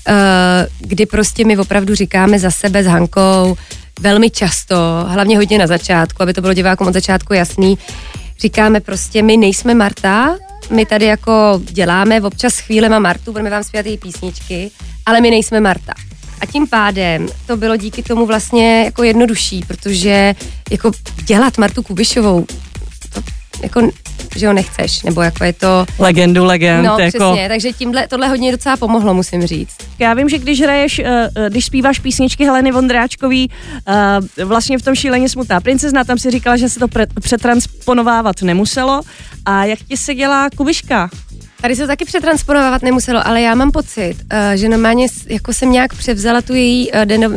eh, 0.08 0.12
kdy 0.78 1.06
prostě 1.06 1.44
my 1.44 1.58
opravdu 1.58 1.94
říkáme 1.94 2.38
za 2.38 2.50
sebe 2.50 2.82
s 2.82 2.86
Hankou 2.86 3.56
velmi 4.00 4.30
často, 4.30 4.76
hlavně 5.06 5.36
hodně 5.36 5.58
na 5.58 5.66
začátku, 5.66 6.22
aby 6.22 6.34
to 6.34 6.40
bylo 6.40 6.54
divákům 6.54 6.86
od 6.86 6.94
začátku 6.94 7.34
jasný, 7.34 7.78
říkáme 8.40 8.80
prostě, 8.80 9.22
my 9.22 9.36
nejsme 9.36 9.74
Marta, 9.74 10.36
my 10.70 10.86
tady 10.86 11.04
jako 11.04 11.60
děláme 11.64 12.20
občas 12.20 12.58
chvílema 12.58 12.98
Martu, 12.98 13.32
budeme 13.32 13.50
vám 13.50 13.64
zpívat 13.64 13.86
její 13.86 13.98
písničky, 13.98 14.70
ale 15.06 15.20
my 15.20 15.30
nejsme 15.30 15.60
Marta. 15.60 15.92
A 16.40 16.46
tím 16.46 16.66
pádem 16.66 17.26
to 17.46 17.56
bylo 17.56 17.76
díky 17.76 18.02
tomu 18.02 18.26
vlastně 18.26 18.84
jako 18.84 19.02
jednodušší, 19.02 19.64
protože 19.68 20.34
jako 20.70 20.90
dělat 21.24 21.58
Martu 21.58 21.82
Kubišovou, 21.82 22.46
jako 23.62 23.90
že 24.36 24.46
ho 24.46 24.52
nechceš, 24.52 25.02
nebo 25.02 25.22
jako 25.22 25.44
je 25.44 25.52
to... 25.52 25.86
Legendu 25.98 26.44
legend. 26.44 26.84
No, 26.86 26.98
jako... 26.98 27.18
přesně, 27.32 27.48
takže 27.48 27.72
tímhle, 27.72 28.08
tohle 28.08 28.28
hodně 28.28 28.52
docela 28.52 28.76
pomohlo, 28.76 29.14
musím 29.14 29.46
říct. 29.46 29.76
Já 29.98 30.14
vím, 30.14 30.28
že 30.28 30.38
když 30.38 30.60
hraješ, 30.60 30.98
eh, 30.98 31.30
eh, 31.36 31.50
když 31.50 31.66
zpíváš 31.66 31.98
písničky 31.98 32.44
Heleny 32.44 32.72
Vondráčkový, 32.72 33.50
eh, 33.88 34.44
vlastně 34.44 34.78
v 34.78 34.82
tom 34.82 34.94
šíleně 34.94 35.28
smutná 35.28 35.60
princezna, 35.60 36.04
tam 36.04 36.18
si 36.18 36.30
říkala, 36.30 36.56
že 36.56 36.68
se 36.68 36.80
to 36.80 36.86
pre- 36.86 37.20
přetransponovávat 37.20 38.42
nemuselo. 38.42 39.00
A 39.44 39.64
jak 39.64 39.78
ti 39.78 39.96
se 39.96 40.14
dělá 40.14 40.48
Kubiška? 40.56 41.10
Tady 41.60 41.76
se 41.76 41.82
to 41.82 41.88
taky 41.88 42.04
přetransponovat 42.04 42.82
nemuselo, 42.82 43.26
ale 43.26 43.42
já 43.42 43.54
mám 43.54 43.70
pocit, 43.70 44.14
že 44.54 44.68
normálně 44.68 45.06
jako 45.28 45.52
jsem 45.52 45.72
nějak 45.72 45.94
převzala 45.94 46.42
tu 46.42 46.54
její 46.54 46.90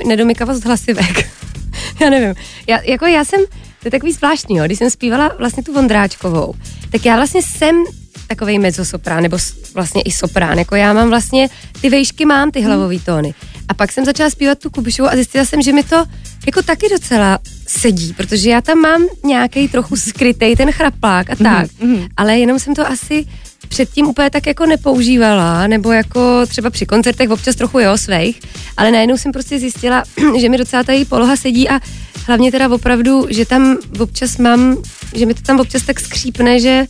nedomykavost 0.08 0.66
hlasivek. 0.66 1.30
já 2.02 2.10
nevím. 2.10 2.36
Já, 2.68 2.80
jako 2.82 3.06
já 3.06 3.26
jsem, 3.26 3.40
to 3.82 3.88
je 3.88 3.92
takový 3.92 4.12
zvláštní, 4.12 4.58
jo, 4.58 4.66
když 4.66 4.78
jsem 4.78 4.90
zpívala 4.90 5.32
vlastně 5.40 5.64
tu 5.64 5.74
Vondráčkovou, 5.74 6.54
tak 6.92 7.06
já 7.06 7.16
vlastně 7.16 7.42
jsem 7.42 7.84
takový 8.28 8.60
mezzosoprán, 8.60 9.24
nebo 9.24 9.38
vlastně 9.74 10.02
i 10.02 10.12
soprán, 10.12 10.58
jako 10.58 10.76
já 10.76 10.94
mám 10.94 11.10
vlastně, 11.10 11.50
ty 11.82 11.90
vejšky 11.90 12.26
mám, 12.26 12.52
ty 12.52 12.62
hlavové 12.62 13.00
tóny. 13.00 13.34
A 13.68 13.74
pak 13.74 13.92
jsem 13.92 14.06
začala 14.06 14.30
zpívat 14.30 14.60
tu 14.60 14.70
Kubišovu 14.70 15.10
a 15.10 15.16
zjistila 15.16 15.46
jsem, 15.46 15.62
že 15.62 15.74
mi 15.74 15.84
to 15.84 16.06
jako 16.46 16.62
taky 16.62 16.90
docela 16.90 17.40
sedí, 17.68 18.14
protože 18.14 18.50
já 18.50 18.62
tam 18.62 18.78
mám 18.78 19.02
nějaký 19.26 19.68
trochu 19.68 19.96
skrytý 19.96 20.56
ten 20.56 20.72
chraplák 20.72 21.30
a 21.30 21.36
tak, 21.36 21.68
mm-hmm. 21.68 22.08
ale 22.18 22.40
jenom 22.40 22.60
jsem 22.60 22.76
to 22.76 22.88
asi 22.88 23.26
předtím 23.68 24.08
úplně 24.08 24.30
tak 24.30 24.48
jako 24.48 24.66
nepoužívala, 24.66 25.68
nebo 25.68 25.92
jako 25.92 26.46
třeba 26.46 26.70
při 26.70 26.86
koncertech 26.86 27.30
občas 27.30 27.56
trochu 27.56 27.80
jo 27.80 27.98
svých, 27.98 28.40
ale 28.78 28.92
najednou 28.92 29.18
jsem 29.18 29.32
prostě 29.32 29.60
zjistila, 29.60 30.04
že 30.40 30.50
mi 30.50 30.58
docela 30.58 30.84
ta 30.84 30.94
její 30.94 31.06
poloha 31.06 31.36
sedí 31.36 31.70
a 31.70 31.80
hlavně 32.30 32.52
teda 32.52 32.70
opravdu, 32.70 33.28
že 33.30 33.46
tam 33.46 33.78
občas 34.00 34.38
mám, 34.38 34.78
že 35.16 35.26
mi 35.26 35.34
to 35.34 35.42
tam 35.42 35.60
občas 35.60 35.82
tak 35.82 36.00
skřípne, 36.00 36.60
že 36.60 36.86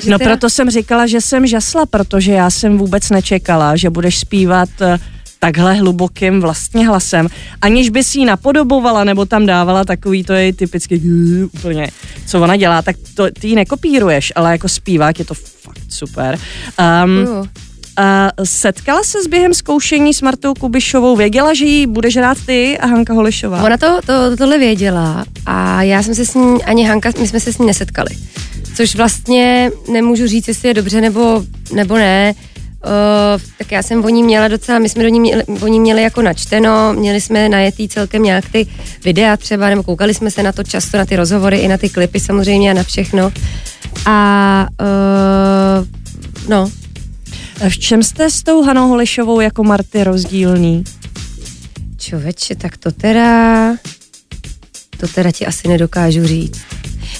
že 0.00 0.10
no 0.10 0.18
teda... 0.18 0.30
proto 0.30 0.50
jsem 0.50 0.70
říkala, 0.70 1.06
že 1.06 1.20
jsem 1.20 1.46
žasla, 1.46 1.86
protože 1.86 2.32
já 2.32 2.50
jsem 2.50 2.78
vůbec 2.78 3.10
nečekala, 3.10 3.76
že 3.76 3.90
budeš 3.90 4.18
zpívat 4.18 4.68
eh, 4.80 4.98
takhle 5.38 5.74
hlubokým 5.74 6.40
vlastně 6.40 6.86
hlasem, 6.88 7.28
aniž 7.60 7.90
by 7.90 8.04
si 8.04 8.18
ji 8.18 8.24
napodobovala 8.24 9.04
nebo 9.04 9.26
tam 9.26 9.46
dávala 9.46 9.84
takový, 9.84 10.24
to 10.24 10.32
je 10.32 10.52
typicky 10.52 11.00
úplně, 11.54 11.88
co 12.26 12.40
ona 12.40 12.56
dělá, 12.56 12.82
tak 12.82 12.96
to, 13.14 13.30
ty 13.40 13.48
ji 13.48 13.54
nekopíruješ, 13.54 14.32
ale 14.36 14.52
jako 14.52 14.68
zpívák 14.68 15.18
je 15.18 15.24
to 15.24 15.34
fakt 15.34 15.92
super. 15.92 16.38
Um, 17.04 17.38
uh. 17.38 17.46
Setkala 18.44 19.02
se 19.02 19.22
s 19.22 19.26
během 19.26 19.54
zkoušení 19.54 20.14
s 20.14 20.22
Martou 20.22 20.54
Kubišovou? 20.54 21.16
Věděla, 21.16 21.54
že 21.54 21.64
ji 21.64 21.86
budeš 21.86 22.16
rád 22.16 22.38
ty 22.46 22.78
a 22.78 22.86
Hanka 22.86 23.14
Holišová? 23.14 23.62
Ona 23.64 23.76
to, 23.76 24.00
to, 24.06 24.36
tohle 24.36 24.58
věděla 24.58 25.24
a 25.46 25.82
já 25.82 26.02
jsem 26.02 26.14
se 26.14 26.26
s 26.26 26.34
ní, 26.34 26.64
ani 26.64 26.84
Hanka, 26.84 27.10
my 27.20 27.28
jsme 27.28 27.40
se 27.40 27.52
s 27.52 27.58
ní 27.58 27.66
nesetkali. 27.66 28.10
Což 28.76 28.94
vlastně 28.94 29.70
nemůžu 29.92 30.26
říct, 30.26 30.48
jestli 30.48 30.68
je 30.68 30.74
dobře 30.74 31.00
nebo, 31.00 31.44
nebo 31.72 31.98
ne. 31.98 32.34
Uh, 32.84 33.42
tak 33.58 33.72
já 33.72 33.82
jsem 33.82 34.04
o 34.04 34.08
ní 34.08 34.22
měla 34.22 34.48
docela, 34.48 34.78
my 34.78 34.88
jsme 34.88 35.02
do 35.02 35.08
ní 35.08 35.20
měli, 35.20 35.44
o 35.44 35.66
ní 35.66 35.80
měli 35.80 36.02
jako 36.02 36.22
načteno, 36.22 36.92
měli 36.92 37.20
jsme 37.20 37.48
najetý 37.48 37.88
celkem 37.88 38.22
nějak 38.22 38.44
ty 38.52 38.66
videa 39.04 39.36
třeba, 39.36 39.68
nebo 39.68 39.82
koukali 39.82 40.14
jsme 40.14 40.30
se 40.30 40.42
na 40.42 40.52
to 40.52 40.62
často, 40.62 40.98
na 40.98 41.04
ty 41.04 41.16
rozhovory 41.16 41.58
i 41.58 41.68
na 41.68 41.76
ty 41.78 41.88
klipy 41.88 42.20
samozřejmě 42.20 42.70
a 42.70 42.74
na 42.74 42.82
všechno. 42.82 43.32
A 44.06 44.66
uh, 44.80 45.86
no, 46.48 46.70
v 47.68 47.78
čem 47.78 48.02
jste 48.02 48.30
s 48.30 48.42
tou 48.42 48.62
Hanou 48.62 48.88
Holišovou 48.88 49.40
jako 49.40 49.64
Marty 49.64 50.04
rozdílný? 50.04 50.84
Čověče, 51.96 52.54
tak 52.54 52.76
to 52.76 52.92
teda, 52.92 53.70
to 54.96 55.08
teda 55.08 55.30
ti 55.30 55.46
asi 55.46 55.68
nedokážu 55.68 56.26
říct. 56.26 56.60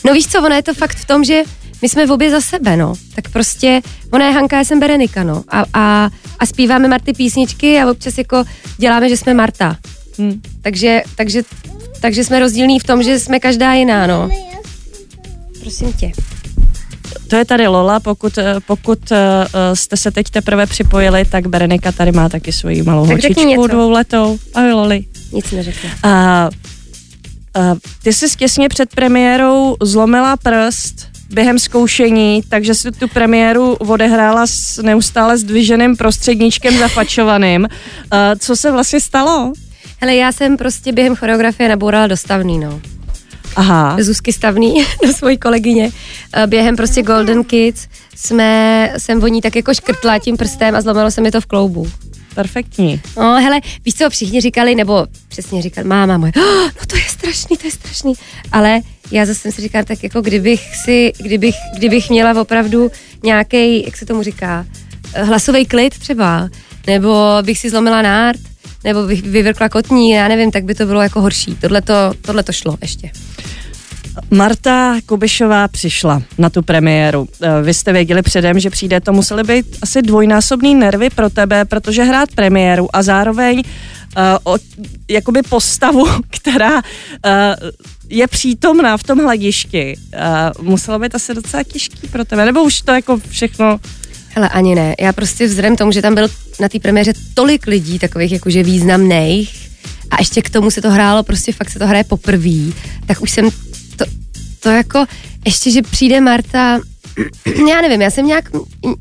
No 0.04 0.14
víš 0.14 0.26
co, 0.26 0.38
ona 0.38 0.56
je 0.56 0.62
to 0.62 0.74
fakt 0.74 0.96
v 0.96 1.04
tom, 1.04 1.24
že 1.24 1.42
my 1.82 1.88
jsme 1.88 2.06
v 2.06 2.12
obě 2.12 2.30
za 2.30 2.40
sebe, 2.40 2.76
no. 2.76 2.94
Tak 3.14 3.28
prostě, 3.28 3.80
ona 4.12 4.26
je 4.26 4.32
Hanka, 4.32 4.56
já 4.56 4.64
jsem 4.64 4.80
Berenika, 4.80 5.24
no. 5.24 5.44
A, 5.48 5.64
a, 5.74 6.10
a 6.38 6.46
zpíváme 6.46 6.88
Marty 6.88 7.12
písničky 7.12 7.80
a 7.80 7.90
občas 7.90 8.18
jako 8.18 8.44
děláme, 8.78 9.08
že 9.08 9.16
jsme 9.16 9.34
Marta. 9.34 9.76
Hmm. 10.18 10.40
Takže, 10.62 11.02
takže, 11.16 11.42
takže 12.00 12.24
jsme 12.24 12.40
rozdílní 12.40 12.80
v 12.80 12.84
tom, 12.84 13.02
že 13.02 13.18
jsme 13.18 13.40
každá 13.40 13.74
jiná, 13.74 14.06
no. 14.06 14.28
Prosím 15.60 15.92
tě. 15.92 16.12
To 17.30 17.36
je 17.36 17.44
tady 17.44 17.66
Lola, 17.66 18.00
pokud, 18.00 18.38
eh, 18.38 18.54
pokud 18.66 19.12
eh, 19.12 19.46
jste 19.74 19.96
se 19.96 20.10
teď 20.10 20.30
teprve 20.30 20.66
připojili, 20.66 21.24
tak 21.24 21.46
Berenika 21.46 21.92
tady 21.92 22.12
má 22.12 22.28
taky 22.28 22.52
svoji 22.52 22.82
malou 22.82 23.06
tak 23.06 23.10
holčičku 23.10 23.66
dvouletou. 23.66 24.38
Ahoj 24.54 24.72
Loli. 24.72 25.04
Nic 25.32 25.50
neřekne. 25.50 25.90
A, 26.02 26.10
a, 26.10 26.48
ty 28.02 28.12
jsi 28.12 28.36
těsně 28.36 28.68
před 28.68 28.94
premiérou 28.94 29.76
zlomila 29.82 30.36
prst 30.36 31.08
během 31.30 31.58
zkoušení, 31.58 32.42
takže 32.48 32.74
si 32.74 32.90
tu 32.90 33.08
premiéru 33.08 33.74
odehrála 33.74 34.46
s 34.46 34.82
neustále 34.82 35.38
zdviženým 35.38 35.96
prostředníčkem 35.96 36.78
zafačovaným. 36.78 37.68
A, 38.10 38.36
co 38.36 38.56
se 38.56 38.72
vlastně 38.72 39.00
stalo? 39.00 39.52
Hele, 40.00 40.14
já 40.14 40.32
jsem 40.32 40.56
prostě 40.56 40.92
během 40.92 41.16
choreografie 41.16 41.68
nabourala 41.68 42.06
dostavný, 42.06 42.58
no. 42.58 42.80
Aha. 43.56 43.96
Zuzky 44.00 44.32
Stavný, 44.32 44.84
do 45.06 45.12
svojí 45.12 45.38
kolegyně. 45.38 45.90
Eh, 46.32 46.46
během 46.46 46.76
prostě 46.76 47.02
Golden 47.02 47.44
Kids 47.44 47.86
jsme, 48.16 48.92
jsem 48.98 49.22
o 49.22 49.26
ní 49.26 49.40
tak 49.40 49.56
jako 49.56 49.74
škrtla 49.74 50.18
tím 50.18 50.36
prstem 50.36 50.76
a 50.76 50.80
zlomilo 50.80 51.10
se 51.10 51.20
mi 51.20 51.30
to 51.30 51.40
v 51.40 51.46
kloubu. 51.46 51.90
Perfektní. 52.34 53.00
No, 53.16 53.34
hele, 53.34 53.60
víš 53.84 53.94
co, 53.94 54.10
všichni 54.10 54.40
říkali, 54.40 54.74
nebo 54.74 55.06
přesně 55.28 55.62
říkali, 55.62 55.86
máma 55.86 56.18
moje, 56.18 56.32
oh, 56.36 56.42
no 56.80 56.86
to 56.86 56.96
je 56.96 57.02
strašný, 57.08 57.56
to 57.56 57.66
je 57.66 57.70
strašný. 57.70 58.12
Ale 58.52 58.80
já 59.10 59.26
zase 59.26 59.40
jsem 59.40 59.52
si 59.52 59.62
říkala, 59.62 59.84
tak 59.84 60.02
jako 60.02 60.20
kdybych 60.20 60.76
si, 60.84 61.12
kdybych, 61.18 61.54
kdybych 61.76 62.10
měla 62.10 62.40
opravdu 62.40 62.90
nějaký, 63.22 63.84
jak 63.84 63.96
se 63.96 64.06
tomu 64.06 64.22
říká, 64.22 64.66
eh, 65.14 65.24
hlasový 65.24 65.66
klid 65.66 65.98
třeba, 65.98 66.48
nebo 66.86 67.38
bych 67.42 67.58
si 67.58 67.70
zlomila 67.70 68.02
nárt, 68.02 68.49
nebo 68.84 69.06
bych 69.06 69.22
vyvrkla 69.22 69.68
kotní, 69.68 70.10
já 70.10 70.28
nevím, 70.28 70.50
tak 70.50 70.64
by 70.64 70.74
to 70.74 70.86
bylo 70.86 71.02
jako 71.02 71.20
horší. 71.20 71.56
Tohle 72.22 72.42
to 72.42 72.52
šlo 72.52 72.76
ještě. 72.80 73.10
Marta 74.30 74.96
Kubišová 75.06 75.68
přišla 75.68 76.22
na 76.38 76.50
tu 76.50 76.62
premiéru. 76.62 77.28
Eh, 77.42 77.62
vy 77.62 77.74
jste 77.74 77.92
věděli 77.92 78.22
předem, 78.22 78.58
že 78.58 78.70
přijde, 78.70 79.00
to 79.00 79.12
musely 79.12 79.42
být 79.42 79.66
asi 79.82 80.02
dvojnásobný 80.02 80.74
nervy 80.74 81.10
pro 81.10 81.30
tebe, 81.30 81.64
protože 81.64 82.02
hrát 82.02 82.28
premiéru 82.34 82.96
a 82.96 83.02
zároveň 83.02 83.62
uh, 84.16 84.54
o, 84.54 84.58
jakoby 85.08 85.42
postavu, 85.42 86.06
která 86.30 86.74
uh, 86.74 86.82
je 88.08 88.26
přítomná 88.26 88.96
v 88.96 89.02
tom 89.02 89.18
hledišti, 89.18 89.96
uh, 90.58 90.66
muselo 90.66 90.98
být 90.98 91.14
asi 91.14 91.34
docela 91.34 91.62
těžký 91.62 92.08
pro 92.08 92.24
tebe, 92.24 92.44
nebo 92.44 92.62
už 92.62 92.80
to 92.80 92.92
jako 92.92 93.20
všechno 93.28 93.80
Hele, 94.34 94.48
ani 94.48 94.74
ne. 94.74 94.94
Já 95.00 95.12
prostě 95.12 95.46
vzhledem 95.46 95.76
tomu, 95.76 95.92
že 95.92 96.02
tam 96.02 96.14
byl 96.14 96.28
na 96.60 96.68
té 96.68 96.78
premiéře 96.78 97.12
tolik 97.34 97.66
lidí, 97.66 97.98
takových 97.98 98.32
jakože 98.32 98.62
významných, 98.62 99.70
a 100.10 100.16
ještě 100.18 100.42
k 100.42 100.50
tomu 100.50 100.70
se 100.70 100.82
to 100.82 100.90
hrálo, 100.90 101.22
prostě 101.22 101.52
fakt 101.52 101.70
se 101.70 101.78
to 101.78 101.86
hraje 101.86 102.04
poprvé, 102.04 102.72
tak 103.06 103.22
už 103.22 103.30
jsem 103.30 103.50
to, 103.96 104.04
to 104.60 104.68
jako, 104.68 105.04
ještě, 105.44 105.70
že 105.70 105.82
přijde 105.82 106.20
Marta, 106.20 106.80
já 107.68 107.80
nevím, 107.80 108.02
já 108.02 108.10
jsem 108.10 108.26
nějak 108.26 108.50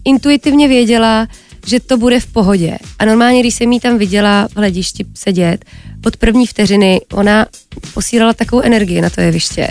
intuitivně 0.05 0.67
věděla, 0.67 1.27
že 1.65 1.79
to 1.79 1.97
bude 1.97 2.19
v 2.19 2.27
pohodě. 2.27 2.77
A 2.99 3.05
normálně, 3.05 3.39
když 3.39 3.55
jsem 3.55 3.71
jí 3.71 3.79
tam 3.79 3.97
viděla 3.97 4.47
v 4.47 4.57
hledišti 4.57 5.05
sedět, 5.13 5.65
od 6.05 6.17
první 6.17 6.47
vteřiny 6.47 7.01
ona 7.13 7.45
posílala 7.93 8.33
takovou 8.33 8.61
energii 8.61 9.01
na 9.01 9.09
to 9.09 9.21
jeviště. 9.21 9.67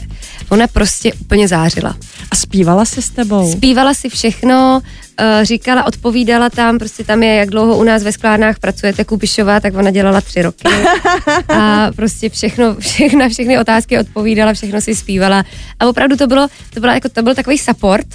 Ona 0.48 0.66
prostě 0.66 1.12
úplně 1.12 1.48
zářila. 1.48 1.96
A 2.30 2.36
zpívala 2.36 2.84
si 2.84 3.02
s 3.02 3.10
tebou? 3.10 3.52
Zpívala 3.52 3.94
si 3.94 4.08
všechno, 4.08 4.82
uh, 5.20 5.44
říkala, 5.44 5.84
odpovídala 5.84 6.50
tam, 6.50 6.78
prostě 6.78 7.04
tam 7.04 7.22
je, 7.22 7.34
jak 7.34 7.50
dlouho 7.50 7.78
u 7.78 7.84
nás 7.84 8.02
ve 8.02 8.12
sklárnách 8.12 8.58
pracujete 8.58 9.04
Kubišová, 9.04 9.60
tak 9.60 9.74
ona 9.74 9.90
dělala 9.90 10.20
tři 10.20 10.42
roky. 10.42 10.68
A 11.48 11.90
prostě 11.96 12.28
všechno, 12.28 12.74
všechno, 12.74 13.28
všechny 13.28 13.58
otázky 13.58 13.98
odpovídala, 13.98 14.52
všechno 14.52 14.80
si 14.80 14.94
zpívala. 14.94 15.44
A 15.80 15.86
opravdu 15.86 16.16
to 16.16 16.26
bylo, 16.26 16.48
to, 16.74 16.80
bylo 16.80 16.92
jako, 16.92 17.08
to 17.08 17.22
byl 17.22 17.34
takový 17.34 17.58
support, 17.58 18.06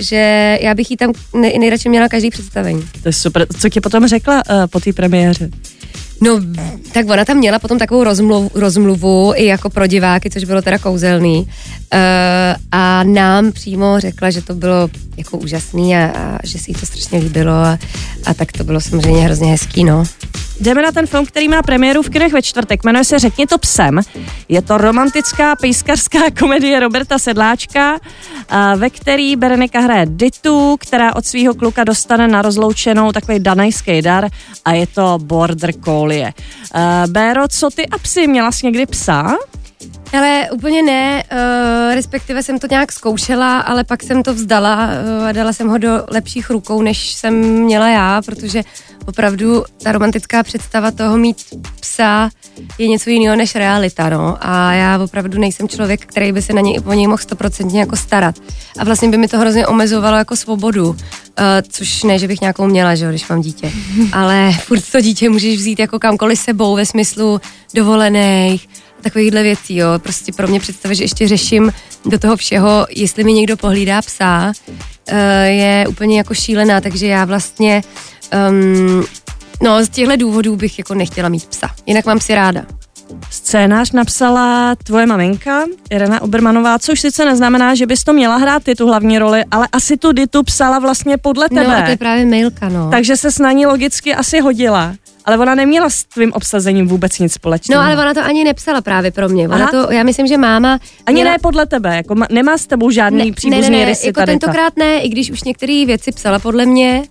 že 0.00 0.58
já 0.60 0.74
bych 0.74 0.90
jí 0.90 0.96
tam 0.96 1.12
nej, 1.34 1.58
nejradši 1.58 1.88
měla 1.88 2.08
každý 2.08 2.30
představení. 2.30 2.82
To 3.02 3.08
je 3.08 3.12
super. 3.12 3.46
Co 3.60 3.68
ti 3.68 3.80
potom 3.80 4.06
řekla 4.06 4.34
uh, 4.50 4.66
po 4.66 4.80
té 4.80 4.92
premiéře? 4.92 5.50
No, 6.20 6.40
tak 6.92 7.08
ona 7.08 7.24
tam 7.24 7.36
měla 7.36 7.58
potom 7.58 7.78
takovou 7.78 8.04
rozmluvu, 8.04 8.50
rozmluvu 8.54 9.32
i 9.36 9.44
jako 9.44 9.70
pro 9.70 9.86
diváky, 9.86 10.30
což 10.30 10.44
bylo 10.44 10.62
teda 10.62 10.78
kouzelný. 10.78 11.38
Uh, 11.40 11.48
a 12.72 13.04
nám 13.04 13.52
přímo 13.52 14.00
řekla, 14.00 14.30
že 14.30 14.42
to 14.42 14.54
bylo 14.54 14.90
jako 15.16 15.38
úžasný 15.38 15.96
a, 15.96 16.06
a 16.06 16.38
že 16.44 16.58
si 16.58 16.70
jí 16.70 16.74
to 16.74 16.86
strašně 16.86 17.18
líbilo 17.18 17.52
a, 17.52 17.78
a 18.26 18.34
tak 18.34 18.52
to 18.52 18.64
bylo 18.64 18.80
samozřejmě 18.80 19.22
hrozně 19.22 19.50
hezký, 19.50 19.84
no. 19.84 20.04
Jdeme 20.60 20.82
na 20.82 20.92
ten 20.92 21.06
film, 21.06 21.26
který 21.26 21.48
má 21.48 21.62
premiéru 21.62 22.02
v 22.02 22.10
kinech 22.10 22.32
ve 22.32 22.42
čtvrtek. 22.42 22.84
Jmenuje 22.84 23.04
se 23.04 23.18
Řekni 23.18 23.46
to 23.46 23.58
psem. 23.58 24.00
Je 24.48 24.62
to 24.62 24.78
romantická 24.78 25.56
pejskařská 25.56 26.18
komedie 26.38 26.80
Roberta 26.80 27.18
Sedláčka, 27.18 27.98
ve 28.76 28.90
který 28.90 29.36
Berenika 29.36 29.80
hraje 29.80 30.06
Ditu, 30.08 30.76
která 30.80 31.16
od 31.16 31.26
svého 31.26 31.54
kluka 31.54 31.84
dostane 31.84 32.28
na 32.28 32.42
rozloučenou 32.42 33.12
takový 33.12 33.40
danajský 33.40 34.02
dar 34.02 34.28
a 34.64 34.72
je 34.72 34.86
to 34.86 35.18
Border 35.22 35.72
Collie. 35.84 36.09
Béro, 37.06 37.48
co 37.48 37.70
ty 37.70 37.86
a 37.86 37.98
psy? 37.98 38.26
Měla 38.26 38.52
jsi 38.52 38.66
někdy 38.66 38.86
psa? 38.86 39.36
Ale 40.12 40.48
úplně 40.52 40.82
ne, 40.82 41.24
uh, 41.32 41.94
respektive 41.94 42.42
jsem 42.42 42.58
to 42.58 42.66
nějak 42.70 42.92
zkoušela, 42.92 43.60
ale 43.60 43.84
pak 43.84 44.02
jsem 44.02 44.22
to 44.22 44.34
vzdala 44.34 44.88
uh, 45.18 45.26
a 45.26 45.32
dala 45.32 45.52
jsem 45.52 45.68
ho 45.68 45.78
do 45.78 46.04
lepších 46.10 46.50
rukou, 46.50 46.82
než 46.82 47.14
jsem 47.14 47.34
měla 47.40 47.88
já, 47.88 48.22
protože 48.22 48.62
opravdu 49.06 49.64
ta 49.82 49.92
romantická 49.92 50.42
představa 50.42 50.90
toho 50.90 51.16
mít 51.16 51.36
psa 51.80 52.30
je 52.78 52.88
něco 52.88 53.10
jiného 53.10 53.36
než 53.36 53.54
realita, 53.54 54.08
no. 54.08 54.36
A 54.40 54.72
já 54.72 54.98
opravdu 54.98 55.38
nejsem 55.38 55.68
člověk, 55.68 56.06
který 56.06 56.32
by 56.32 56.42
se 56.42 56.52
na 56.52 56.60
něj, 56.60 56.80
o 56.84 56.92
něj 56.92 57.06
mohl 57.06 57.22
stoprocentně 57.22 57.80
jako 57.80 57.96
starat. 57.96 58.34
A 58.78 58.84
vlastně 58.84 59.08
by 59.08 59.16
mi 59.16 59.28
to 59.28 59.38
hrozně 59.38 59.66
omezovalo 59.66 60.16
jako 60.16 60.36
svobodu. 60.36 60.88
Uh, 60.88 60.96
což 61.68 62.02
ne, 62.02 62.18
že 62.18 62.28
bych 62.28 62.40
nějakou 62.40 62.66
měla, 62.66 62.94
že 62.94 63.04
jo, 63.04 63.10
když 63.10 63.28
mám 63.28 63.40
dítě. 63.40 63.72
Ale 64.12 64.52
furt 64.52 64.82
to 64.92 65.00
dítě 65.00 65.28
můžeš 65.28 65.56
vzít 65.56 65.78
jako 65.78 65.98
kamkoliv 65.98 66.38
sebou 66.38 66.76
ve 66.76 66.86
smyslu 66.86 67.40
dovolených, 67.74 68.68
takovýchhle 69.00 69.42
věcí, 69.42 69.76
jo. 69.76 69.88
Prostě 69.98 70.32
pro 70.32 70.48
mě 70.48 70.60
představa, 70.60 70.94
že 70.94 71.04
ještě 71.04 71.28
řeším 71.28 71.72
do 72.04 72.18
toho 72.18 72.36
všeho, 72.36 72.86
jestli 72.96 73.24
mi 73.24 73.32
někdo 73.32 73.56
pohlídá 73.56 74.02
psa, 74.02 74.52
uh, 74.68 75.18
je 75.44 75.86
úplně 75.88 76.18
jako 76.18 76.34
šílená, 76.34 76.80
takže 76.80 77.06
já 77.06 77.24
vlastně 77.24 77.82
um, 78.50 79.04
no 79.62 79.84
z 79.84 79.88
těchto 79.88 80.16
důvodů 80.16 80.56
bych 80.56 80.78
jako 80.78 80.94
nechtěla 80.94 81.28
mít 81.28 81.46
psa. 81.46 81.68
Jinak 81.86 82.06
mám 82.06 82.20
si 82.20 82.34
ráda. 82.34 82.62
Scénář 83.30 83.92
napsala 83.92 84.74
tvoje 84.84 85.06
maminka, 85.06 85.64
Irena 85.90 86.22
Obermanová, 86.22 86.78
což 86.78 87.00
sice 87.00 87.24
neznamená, 87.24 87.74
že 87.74 87.86
bys 87.86 88.04
to 88.04 88.12
měla 88.12 88.36
hrát 88.36 88.62
ty 88.62 88.74
tu 88.74 88.86
hlavní 88.86 89.18
roli, 89.18 89.44
ale 89.50 89.68
asi 89.72 89.96
tu 89.96 90.12
Ditu 90.12 90.42
psala 90.42 90.78
vlastně 90.78 91.16
podle 91.16 91.48
tebe. 91.48 91.64
No 91.64 91.76
a 91.76 91.82
to 91.82 91.90
je 91.90 91.96
právě 91.96 92.26
mailka, 92.26 92.68
no. 92.68 92.90
Takže 92.90 93.16
se 93.16 93.30
s 93.30 93.38
na 93.38 93.52
ní 93.52 93.66
logicky 93.66 94.14
asi 94.14 94.40
hodila. 94.40 94.94
Ale 95.24 95.38
ona 95.38 95.54
neměla 95.54 95.90
s 95.90 96.04
tvým 96.04 96.32
obsazením 96.32 96.88
vůbec 96.88 97.18
nic 97.18 97.32
společného. 97.32 97.82
No 97.82 97.86
ale 97.86 97.96
ona 97.96 98.14
to 98.14 98.24
ani 98.24 98.44
nepsala 98.44 98.80
právě 98.80 99.10
pro 99.10 99.28
mě. 99.28 99.48
Ona 99.48 99.66
to, 99.66 99.92
já 99.92 100.02
myslím, 100.02 100.26
že 100.26 100.36
máma... 100.36 100.78
Ani 101.06 101.14
měla... 101.14 101.30
ne 101.30 101.38
podle 101.38 101.66
tebe, 101.66 101.96
jako 101.96 102.14
ma, 102.14 102.26
nemá 102.30 102.58
s 102.58 102.66
tebou 102.66 102.90
žádný 102.90 103.24
ne, 103.24 103.32
příbuzný 103.32 103.62
ne, 103.62 103.70
ne, 103.70 103.78
ne, 103.78 103.84
rysy 103.84 104.06
jako 104.06 104.20
tady 104.20 104.32
tentokrát 104.32 104.74
ta. 104.74 104.84
ne, 104.84 105.00
i 105.00 105.08
když 105.08 105.30
už 105.30 105.42
některé 105.42 105.84
věci 105.86 106.12
psala 106.12 106.38
podle 106.38 106.66
mě, 106.66 107.02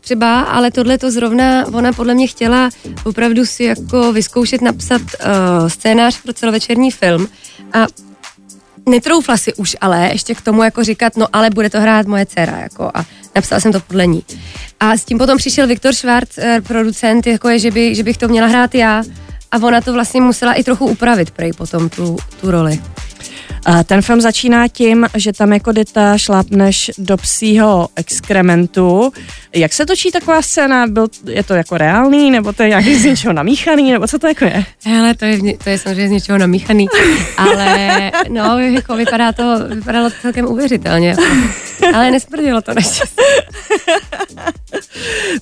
třeba, 0.00 0.40
ale 0.40 0.70
tohle 0.70 0.98
to 0.98 1.10
zrovna 1.10 1.66
ona 1.72 1.92
podle 1.92 2.14
mě 2.14 2.26
chtěla 2.26 2.70
opravdu 3.04 3.46
si 3.46 3.64
jako 3.64 4.12
vyzkoušet 4.12 4.60
napsat 4.60 5.02
uh, 5.02 5.68
scénář 5.68 6.22
pro 6.22 6.32
celovečerní 6.32 6.90
film 6.90 7.28
a 7.72 7.86
netroufla 8.88 9.36
si 9.36 9.54
už 9.54 9.76
ale 9.80 10.08
ještě 10.12 10.34
k 10.34 10.40
tomu 10.40 10.62
jako 10.62 10.84
říkat, 10.84 11.16
no 11.16 11.26
ale 11.32 11.50
bude 11.50 11.70
to 11.70 11.80
hrát 11.80 12.06
moje 12.06 12.26
dcera, 12.26 12.58
jako 12.58 12.90
a 12.94 13.04
napsala 13.34 13.60
jsem 13.60 13.72
to 13.72 13.80
podle 13.80 14.06
ní. 14.06 14.22
A 14.80 14.96
s 14.96 15.04
tím 15.04 15.18
potom 15.18 15.38
přišel 15.38 15.66
Viktor 15.66 15.92
Schwarz, 15.94 16.38
eh, 16.38 16.60
producent, 16.66 17.26
jako 17.26 17.48
je, 17.48 17.58
že, 17.58 17.70
by, 17.70 17.94
že 17.94 18.02
bych 18.02 18.16
to 18.16 18.28
měla 18.28 18.46
hrát 18.46 18.74
já 18.74 19.02
a 19.50 19.56
ona 19.62 19.80
to 19.80 19.92
vlastně 19.92 20.20
musela 20.20 20.52
i 20.52 20.64
trochu 20.64 20.86
upravit 20.86 21.30
prej 21.30 21.52
potom 21.52 21.88
tu, 21.88 22.16
tu 22.40 22.50
roli. 22.50 22.80
Ten 23.84 24.02
film 24.02 24.20
začíná 24.20 24.68
tím, 24.68 25.06
že 25.16 25.32
tam 25.32 25.52
jako 25.52 25.72
Dita 25.72 26.18
šlápneš 26.18 26.90
do 26.98 27.16
psího 27.16 27.88
exkrementu. 27.96 29.12
Jak 29.54 29.72
se 29.72 29.86
točí 29.86 30.10
taková 30.10 30.42
scéna? 30.42 30.86
Byl, 30.86 31.06
je 31.26 31.42
to 31.42 31.54
jako 31.54 31.78
reálný, 31.78 32.30
nebo 32.30 32.52
to 32.52 32.62
je 32.62 32.68
nějaký 32.68 32.94
z 32.94 33.04
něčeho 33.04 33.32
namíchaný, 33.32 33.92
nebo 33.92 34.06
co 34.06 34.18
to 34.18 34.26
jako 34.26 34.44
je? 34.44 34.64
Hele, 34.84 35.14
to 35.14 35.24
je, 35.24 35.56
to 35.64 35.70
je 35.70 35.78
samozřejmě 35.78 36.08
z 36.08 36.10
něčeho 36.10 36.38
namíchaný, 36.38 36.86
ale 37.36 38.12
no, 38.28 38.58
jako 38.58 38.96
vypadá 38.96 39.32
to, 39.32 39.58
vypadalo 39.68 40.10
to 40.10 40.16
celkem 40.22 40.46
uvěřitelně. 40.46 41.16
Ale 41.94 42.10
nesmrdilo 42.10 42.62
to 42.62 42.74
naštěstí. 42.74 43.22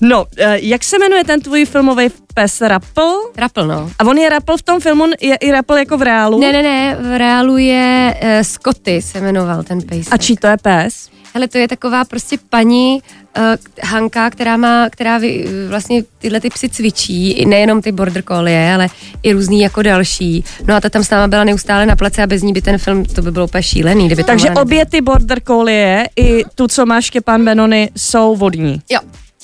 No, 0.01 0.25
eh, 0.37 0.57
jak 0.61 0.83
se 0.83 0.99
jmenuje 0.99 1.23
ten 1.23 1.41
tvůj 1.41 1.65
filmový 1.65 2.09
pes 2.33 2.61
Rappel? 2.61 3.21
Rappel, 3.37 3.67
no. 3.67 3.91
A 3.99 4.03
on 4.03 4.17
je 4.17 4.29
Rappel 4.29 4.57
v 4.57 4.61
tom 4.61 4.79
filmu, 4.79 5.05
je 5.21 5.35
i 5.35 5.51
Rappel 5.51 5.77
jako 5.77 5.97
v 5.97 6.01
reálu? 6.01 6.39
Ne, 6.39 6.51
ne, 6.51 6.63
ne, 6.63 6.97
v 6.99 7.17
reálu 7.17 7.57
je 7.57 8.15
uh, 8.23 8.29
Scotty 8.41 9.01
se 9.01 9.21
jmenoval 9.21 9.63
ten 9.63 9.81
pejsek. 9.81 10.13
A 10.13 10.17
čí 10.17 10.35
to 10.35 10.47
je 10.47 10.57
pes? 10.57 11.09
Hele, 11.37 11.47
to 11.47 11.57
je 11.57 11.67
taková 11.67 12.05
prostě 12.05 12.37
paní 12.49 13.01
uh, 13.37 13.43
Hanka, 13.83 14.29
která 14.29 14.57
má, 14.57 14.89
která 14.89 15.17
vy, 15.17 15.45
vlastně 15.69 16.03
tyhle 16.17 16.39
ty 16.39 16.49
psy 16.49 16.69
cvičí, 16.69 17.45
nejenom 17.45 17.81
ty 17.81 17.91
border 17.91 18.23
collie, 18.23 18.73
ale 18.73 18.87
i 19.23 19.33
různý 19.33 19.61
jako 19.61 19.81
další. 19.81 20.43
No 20.67 20.75
a 20.75 20.81
ta 20.81 20.89
tam 20.89 21.03
s 21.03 21.09
náma 21.09 21.27
byla 21.27 21.43
neustále 21.43 21.85
na 21.85 21.95
place 21.95 22.23
a 22.23 22.27
bez 22.27 22.41
ní 22.41 22.53
by 22.53 22.61
ten 22.61 22.77
film, 22.77 23.05
to 23.05 23.21
by 23.21 23.31
bylo 23.31 23.45
úplně 23.45 23.63
šílený. 23.63 24.05
Kdyby 24.05 24.23
Takže 24.23 24.49
obě 24.49 24.85
ty 24.85 25.01
border 25.01 25.41
collie 25.47 26.09
i 26.15 26.43
tu, 26.55 26.67
co 26.67 26.85
máš 26.85 27.05
Štěpán 27.05 27.45
Benony, 27.45 27.89
jsou 27.95 28.35
vodní. 28.35 28.81
Jo. 28.89 28.99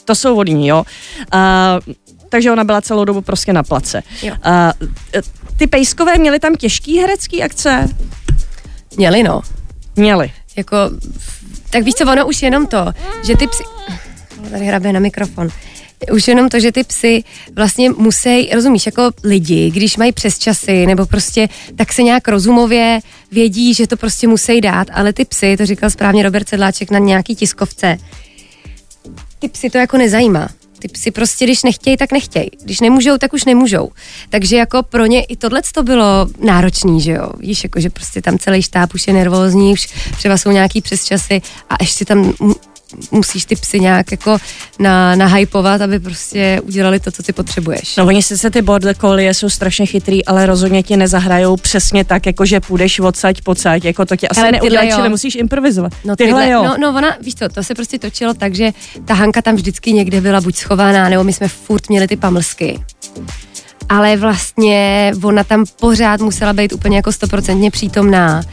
To 0.05 0.15
jsou 0.15 0.35
vodní, 0.35 0.67
jo. 0.67 0.85
Uh, 1.33 1.93
takže 2.29 2.51
ona 2.51 2.63
byla 2.63 2.81
celou 2.81 3.05
dobu 3.05 3.21
prostě 3.21 3.53
na 3.53 3.63
place. 3.63 4.03
Jo. 4.23 4.33
Uh, 4.45 5.21
ty 5.57 5.67
pejskové 5.67 6.17
měly 6.17 6.39
tam 6.39 6.55
těžký 6.55 6.99
herecký 6.99 7.43
akce? 7.43 7.89
Měli, 8.97 9.23
no. 9.23 9.41
Měli. 9.95 10.31
Jako, 10.55 10.77
tak 11.73 11.83
víš 11.83 11.93
co, 11.93 12.11
ono 12.11 12.27
už 12.27 12.41
jenom 12.41 12.67
to, 12.67 12.91
že 13.23 13.37
ty 13.37 13.47
psy... 13.47 13.63
Tady 14.51 14.65
hrabe 14.65 14.93
na 14.93 14.99
mikrofon. 14.99 15.49
Už 16.11 16.27
jenom 16.27 16.49
to, 16.49 16.59
že 16.59 16.71
ty 16.71 16.83
psy 16.83 17.23
vlastně 17.55 17.89
musí, 17.89 18.49
rozumíš, 18.49 18.85
jako 18.85 19.11
lidi, 19.23 19.71
když 19.71 19.97
mají 19.97 20.11
přes 20.11 20.39
časy 20.39 20.85
nebo 20.85 21.05
prostě, 21.05 21.49
tak 21.75 21.93
se 21.93 22.03
nějak 22.03 22.27
rozumově 22.27 22.99
vědí, 23.31 23.73
že 23.73 23.87
to 23.87 23.97
prostě 23.97 24.27
musí 24.27 24.61
dát, 24.61 24.87
ale 24.93 25.13
ty 25.13 25.25
psy, 25.25 25.57
to 25.57 25.65
říkal 25.65 25.89
správně 25.89 26.23
Robert 26.23 26.49
Sedláček 26.49 26.91
na 26.91 26.99
nějaký 26.99 27.35
tiskovce, 27.35 27.97
ty 29.39 29.49
psy 29.49 29.69
to 29.69 29.77
jako 29.77 29.97
nezajímá. 29.97 30.49
Ty 30.83 30.89
psi 30.89 31.11
prostě, 31.11 31.45
když 31.45 31.63
nechtějí, 31.63 31.97
tak 31.97 32.11
nechtějí. 32.11 32.49
Když 32.63 32.79
nemůžou, 32.79 33.17
tak 33.17 33.33
už 33.33 33.45
nemůžou. 33.45 33.91
Takže 34.29 34.57
jako 34.57 34.83
pro 34.83 35.05
ně 35.05 35.23
i 35.23 35.35
tohle 35.35 35.61
to 35.73 35.83
bylo 35.83 36.27
náročný, 36.39 37.01
že 37.01 37.11
jo. 37.11 37.29
Víš, 37.39 37.63
jako 37.63 37.79
že 37.79 37.89
prostě 37.89 38.21
tam 38.21 38.37
celý 38.37 38.61
štáb 38.61 38.93
už 38.93 39.07
je 39.07 39.13
nervózní, 39.13 39.73
už 39.73 39.87
třeba 40.17 40.37
jsou 40.37 40.51
nějaký 40.51 40.81
přesčasy 40.81 41.41
a 41.69 41.75
ještě 41.81 42.05
tam 42.05 42.33
musíš 43.11 43.45
ty 43.45 43.55
psy 43.55 43.79
nějak 43.79 44.11
jako 44.11 44.37
na, 44.79 45.15
nahypovat, 45.15 45.81
aby 45.81 45.99
prostě 45.99 46.61
udělali 46.63 46.99
to, 46.99 47.11
co 47.11 47.23
ty 47.23 47.33
potřebuješ. 47.33 47.95
No 47.95 48.05
oni 48.05 48.23
sice 48.23 48.49
ty 48.49 48.61
border 48.61 48.95
collie 48.95 49.33
jsou 49.33 49.49
strašně 49.49 49.85
chytrý, 49.85 50.25
ale 50.25 50.45
rozhodně 50.45 50.83
ti 50.83 50.97
nezahrajou 50.97 51.57
přesně 51.57 52.05
tak, 52.05 52.25
jako 52.25 52.45
že 52.45 52.59
půjdeš 52.59 52.99
odsaď 52.99 53.41
pocať, 53.41 53.85
jako 53.85 54.05
to 54.05 54.15
tě 54.15 54.27
asi 54.27 54.51
neudělají, 54.51 54.91
čili 54.95 55.09
musíš 55.09 55.35
improvizovat. 55.35 55.93
No, 56.05 56.15
tyhle, 56.15 56.41
tyhle 56.41 56.49
jo. 56.49 56.63
No, 56.63 56.75
no 56.79 56.97
ona, 56.97 57.17
víš 57.21 57.35
co, 57.35 57.49
to 57.49 57.63
se 57.63 57.75
prostě 57.75 57.99
točilo 57.99 58.33
tak, 58.33 58.55
že 58.55 58.71
ta 59.05 59.13
Hanka 59.13 59.41
tam 59.41 59.55
vždycky 59.55 59.93
někde 59.93 60.21
byla 60.21 60.41
buď 60.41 60.55
schovaná, 60.55 61.09
nebo 61.09 61.23
my 61.23 61.33
jsme 61.33 61.47
furt 61.47 61.89
měli 61.89 62.07
ty 62.07 62.15
pamlsky 62.15 62.79
ale 63.89 64.17
vlastně 64.17 65.11
ona 65.23 65.43
tam 65.43 65.65
pořád 65.79 66.21
musela 66.21 66.53
být 66.53 66.73
úplně 66.73 66.97
jako 66.97 67.11
stoprocentně 67.11 67.71
přítomná 67.71 68.43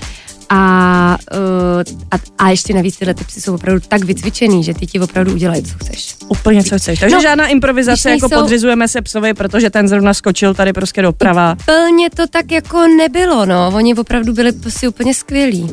a, 0.51 1.19
uh, 1.35 1.83
a, 2.11 2.45
a 2.45 2.49
ještě 2.51 2.75
navíc 2.75 2.97
tyhle 2.97 3.15
ty 3.15 3.25
psy 3.25 3.41
jsou 3.41 3.55
opravdu 3.55 3.81
tak 3.89 4.05
vycvičený, 4.05 4.65
že 4.65 4.75
ty 4.75 4.87
ti 4.87 5.01
opravdu 5.01 5.33
udělají, 5.33 5.63
co 5.63 5.75
chceš. 5.79 6.17
Úplně 6.29 6.65
co 6.65 6.79
chceš. 6.79 7.01
Takže 7.01 7.17
no, 7.17 7.23
žádná 7.23 7.47
improvizace, 7.47 8.11
jako 8.11 8.29
nejsou... 8.29 8.41
podřizujeme 8.41 8.89
se 8.89 9.03
psovi, 9.03 9.35
protože 9.35 9.71
ten 9.71 9.89
zrovna 9.89 10.15
skočil 10.15 10.55
tady 10.55 10.73
prostě 10.73 11.03
doprava. 11.03 11.57
Úplně 11.61 12.11
to 12.11 12.27
tak 12.27 12.53
jako 12.53 12.87
nebylo, 12.87 13.47
no. 13.47 13.73
Oni 13.75 13.95
opravdu 13.95 14.33
byli 14.33 14.53
prostě 14.53 14.89
úplně 14.89 15.15
skvělí. 15.15 15.71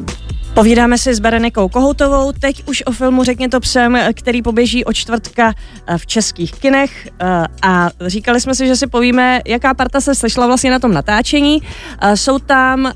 Povídáme 0.54 0.98
si 0.98 1.16
s 1.16 1.20
Berenikou 1.20 1.70
Kohoutovou, 1.70 2.32
teď 2.32 2.64
už 2.66 2.84
o 2.86 2.92
filmu 2.92 3.24
Řekně 3.24 3.50
to 3.50 3.60
psem, 3.60 3.98
který 4.14 4.42
poběží 4.42 4.86
od 4.86 4.94
čtvrtka 4.94 5.54
eh, 5.88 5.98
v 5.98 6.06
českých 6.06 6.52
kinech. 6.52 7.08
Eh, 7.22 7.46
a 7.62 7.90
říkali 8.06 8.42
jsme 8.42 8.56
si, 8.56 8.68
že 8.68 8.76
si 8.76 8.88
povíme, 8.88 9.42
jaká 9.48 9.74
parta 9.74 10.02
se 10.02 10.16
slyšela 10.16 10.48
vlastně 10.48 10.72
na 10.72 10.80
tom 10.80 10.94
natáčení. 10.94 11.62
Eh, 12.02 12.18
jsou 12.18 12.40
tam 12.40 12.92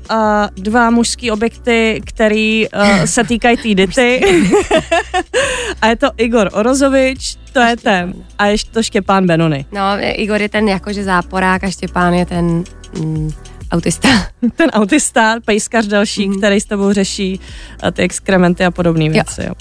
dva 0.56 0.90
mužský 0.90 1.30
objekty, 1.30 2.02
který 2.04 2.66
se 3.04 3.24
týkají 3.24 3.56
té 3.56 3.74
dity. 3.74 4.20
A 5.82 5.86
je 5.86 5.96
to 5.96 6.08
Igor 6.16 6.50
Orozovič, 6.52 7.36
to 7.52 7.60
je 7.60 7.76
ten. 7.76 8.14
A 8.38 8.46
ještě 8.46 8.70
to 8.70 8.82
Štěpán 8.82 9.26
Benony. 9.26 9.66
No, 9.72 9.80
Igor 10.00 10.42
je 10.42 10.48
ten 10.48 10.68
jakože 10.68 11.04
záporák 11.04 11.64
a 11.64 11.70
Štěpán 11.70 12.14
je 12.14 12.26
ten... 12.26 12.64
Mm, 12.98 13.30
Autista. 13.72 14.08
Ten 14.56 14.70
autista, 14.70 15.40
pejskař 15.44 15.86
další, 15.86 16.28
mm. 16.28 16.38
který 16.38 16.60
s 16.60 16.64
tebou 16.64 16.92
řeší 16.92 17.40
eh, 17.82 17.92
ty 17.92 18.02
exkrementy 18.02 18.64
a 18.64 18.70
podobné 18.70 19.08
věci. 19.08 19.42
Jo. 19.46 19.52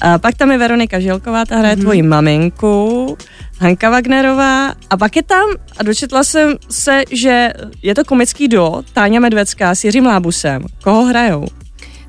A 0.00 0.18
pak 0.18 0.34
tam 0.34 0.50
je 0.50 0.58
Veronika 0.58 1.00
Žilková, 1.00 1.44
ta 1.44 1.58
hraje 1.58 1.76
mm. 1.76 1.82
tvoji 1.82 2.02
maminku, 2.02 3.16
Hanka 3.58 3.90
Wagnerová 3.90 4.74
a 4.90 4.96
pak 4.96 5.16
je 5.16 5.22
tam, 5.22 5.50
a 5.78 5.82
dočetla 5.82 6.24
jsem 6.24 6.54
se, 6.70 7.02
že 7.10 7.52
je 7.82 7.94
to 7.94 8.04
komický 8.04 8.48
duo, 8.48 8.82
Táňa 8.92 9.20
Medvecká 9.20 9.74
s 9.74 9.84
Jiřím 9.84 10.06
Lábusem. 10.06 10.62
Koho 10.82 11.04
hrajou? 11.04 11.46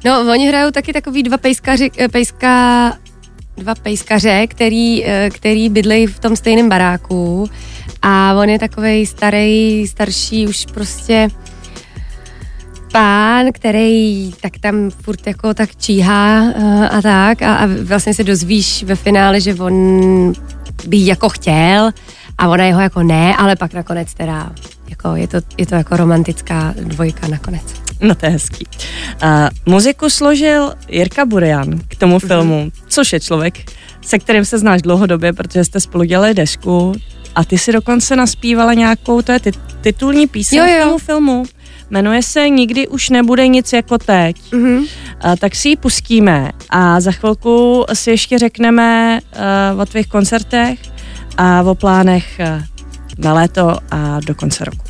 No, 0.05 0.31
oni 0.31 0.47
hrajou 0.47 0.71
taky 0.71 0.93
takový 0.93 1.23
dva 1.23 1.37
pejskaři, 1.37 1.91
eh, 1.97 2.07
pejska, 2.07 2.97
dva 3.57 3.75
pejskaře, 3.75 4.47
který, 4.47 5.05
eh, 5.05 5.29
který 5.33 5.69
bydlejí 5.69 6.07
v 6.07 6.19
tom 6.19 6.35
stejném 6.35 6.69
baráku 6.69 7.49
a 8.01 8.33
on 8.33 8.49
je 8.49 8.59
takový 8.59 9.05
starý, 9.05 9.87
starší 9.87 10.47
už 10.47 10.65
prostě 10.73 11.29
pán, 12.99 13.45
který 13.51 14.31
tak 14.41 14.51
tam 14.59 14.89
furt 14.91 15.27
jako 15.27 15.53
tak 15.53 15.75
číhá 15.75 16.41
uh, 16.41 16.83
a 16.97 17.01
tak 17.01 17.41
a, 17.41 17.55
a 17.55 17.67
vlastně 17.83 18.13
se 18.13 18.23
dozvíš 18.23 18.83
ve 18.83 18.95
finále, 18.95 19.41
že 19.41 19.55
on 19.55 20.33
by 20.87 21.05
jako 21.05 21.29
chtěl 21.29 21.91
a 22.37 22.47
ona 22.47 22.63
jeho 22.63 22.81
jako 22.81 23.03
ne, 23.03 23.35
ale 23.35 23.55
pak 23.55 23.73
nakonec 23.73 24.13
teda 24.13 24.51
jako 24.89 25.15
je 25.15 25.27
to, 25.27 25.37
je 25.57 25.65
to 25.65 25.75
jako 25.75 25.97
romantická 25.97 26.73
dvojka 26.81 27.27
nakonec. 27.27 27.61
No 28.01 28.15
to 28.15 28.25
je 28.25 28.31
hezký. 28.31 28.65
Uh, 29.23 29.29
muziku 29.65 30.09
složil 30.09 30.73
Jirka 30.89 31.25
Burian 31.25 31.79
k 31.87 31.95
tomu 31.95 32.15
Mhm. 32.15 32.27
filmu, 32.27 32.71
což 32.87 33.13
je 33.13 33.19
člověk, 33.19 33.71
se 34.01 34.19
kterým 34.19 34.45
se 34.45 34.57
znáš 34.59 34.81
dlouhodobě, 34.81 35.33
protože 35.33 35.63
jste 35.65 35.79
spolu 35.79 36.03
dělali 36.03 36.33
desku 36.33 36.93
a 37.35 37.43
ty 37.43 37.57
si 37.57 37.71
dokonce 37.71 38.15
naspívala 38.15 38.73
nějakou, 38.73 39.21
to 39.21 39.31
je 39.31 39.39
tit, 39.39 39.59
titulní 39.81 40.27
píseň 40.27 40.57
Jo, 40.59 40.65
jo. 40.65 40.79
k 40.81 40.83
tomu 40.85 40.97
filmu. 40.97 41.43
Jmenuje 41.89 42.23
se 42.23 42.49
Nikdy 42.49 42.87
už 42.87 43.09
nebude 43.09 43.47
nic 43.47 43.73
jako 43.73 43.97
teď. 43.97 44.53
Mhm. 44.53 44.77
Uh, 44.77 44.85
tak 45.39 45.55
si 45.55 45.69
ji 45.69 45.75
pustíme 45.75 46.51
a 46.69 46.99
za 46.99 47.11
chvilku 47.11 47.85
si 47.93 48.11
ještě 48.11 48.39
řekneme 48.39 49.19
uh, 49.75 49.81
o 49.81 49.85
tvých 49.85 50.07
koncertech 50.07 50.79
a 51.37 51.61
o 51.61 51.75
plánech 51.75 52.39
uh, 52.39 52.63
na 53.17 53.33
léto 53.33 53.77
a 53.91 54.19
do 54.25 54.35
konce 54.35 54.65
roku. 54.65 54.84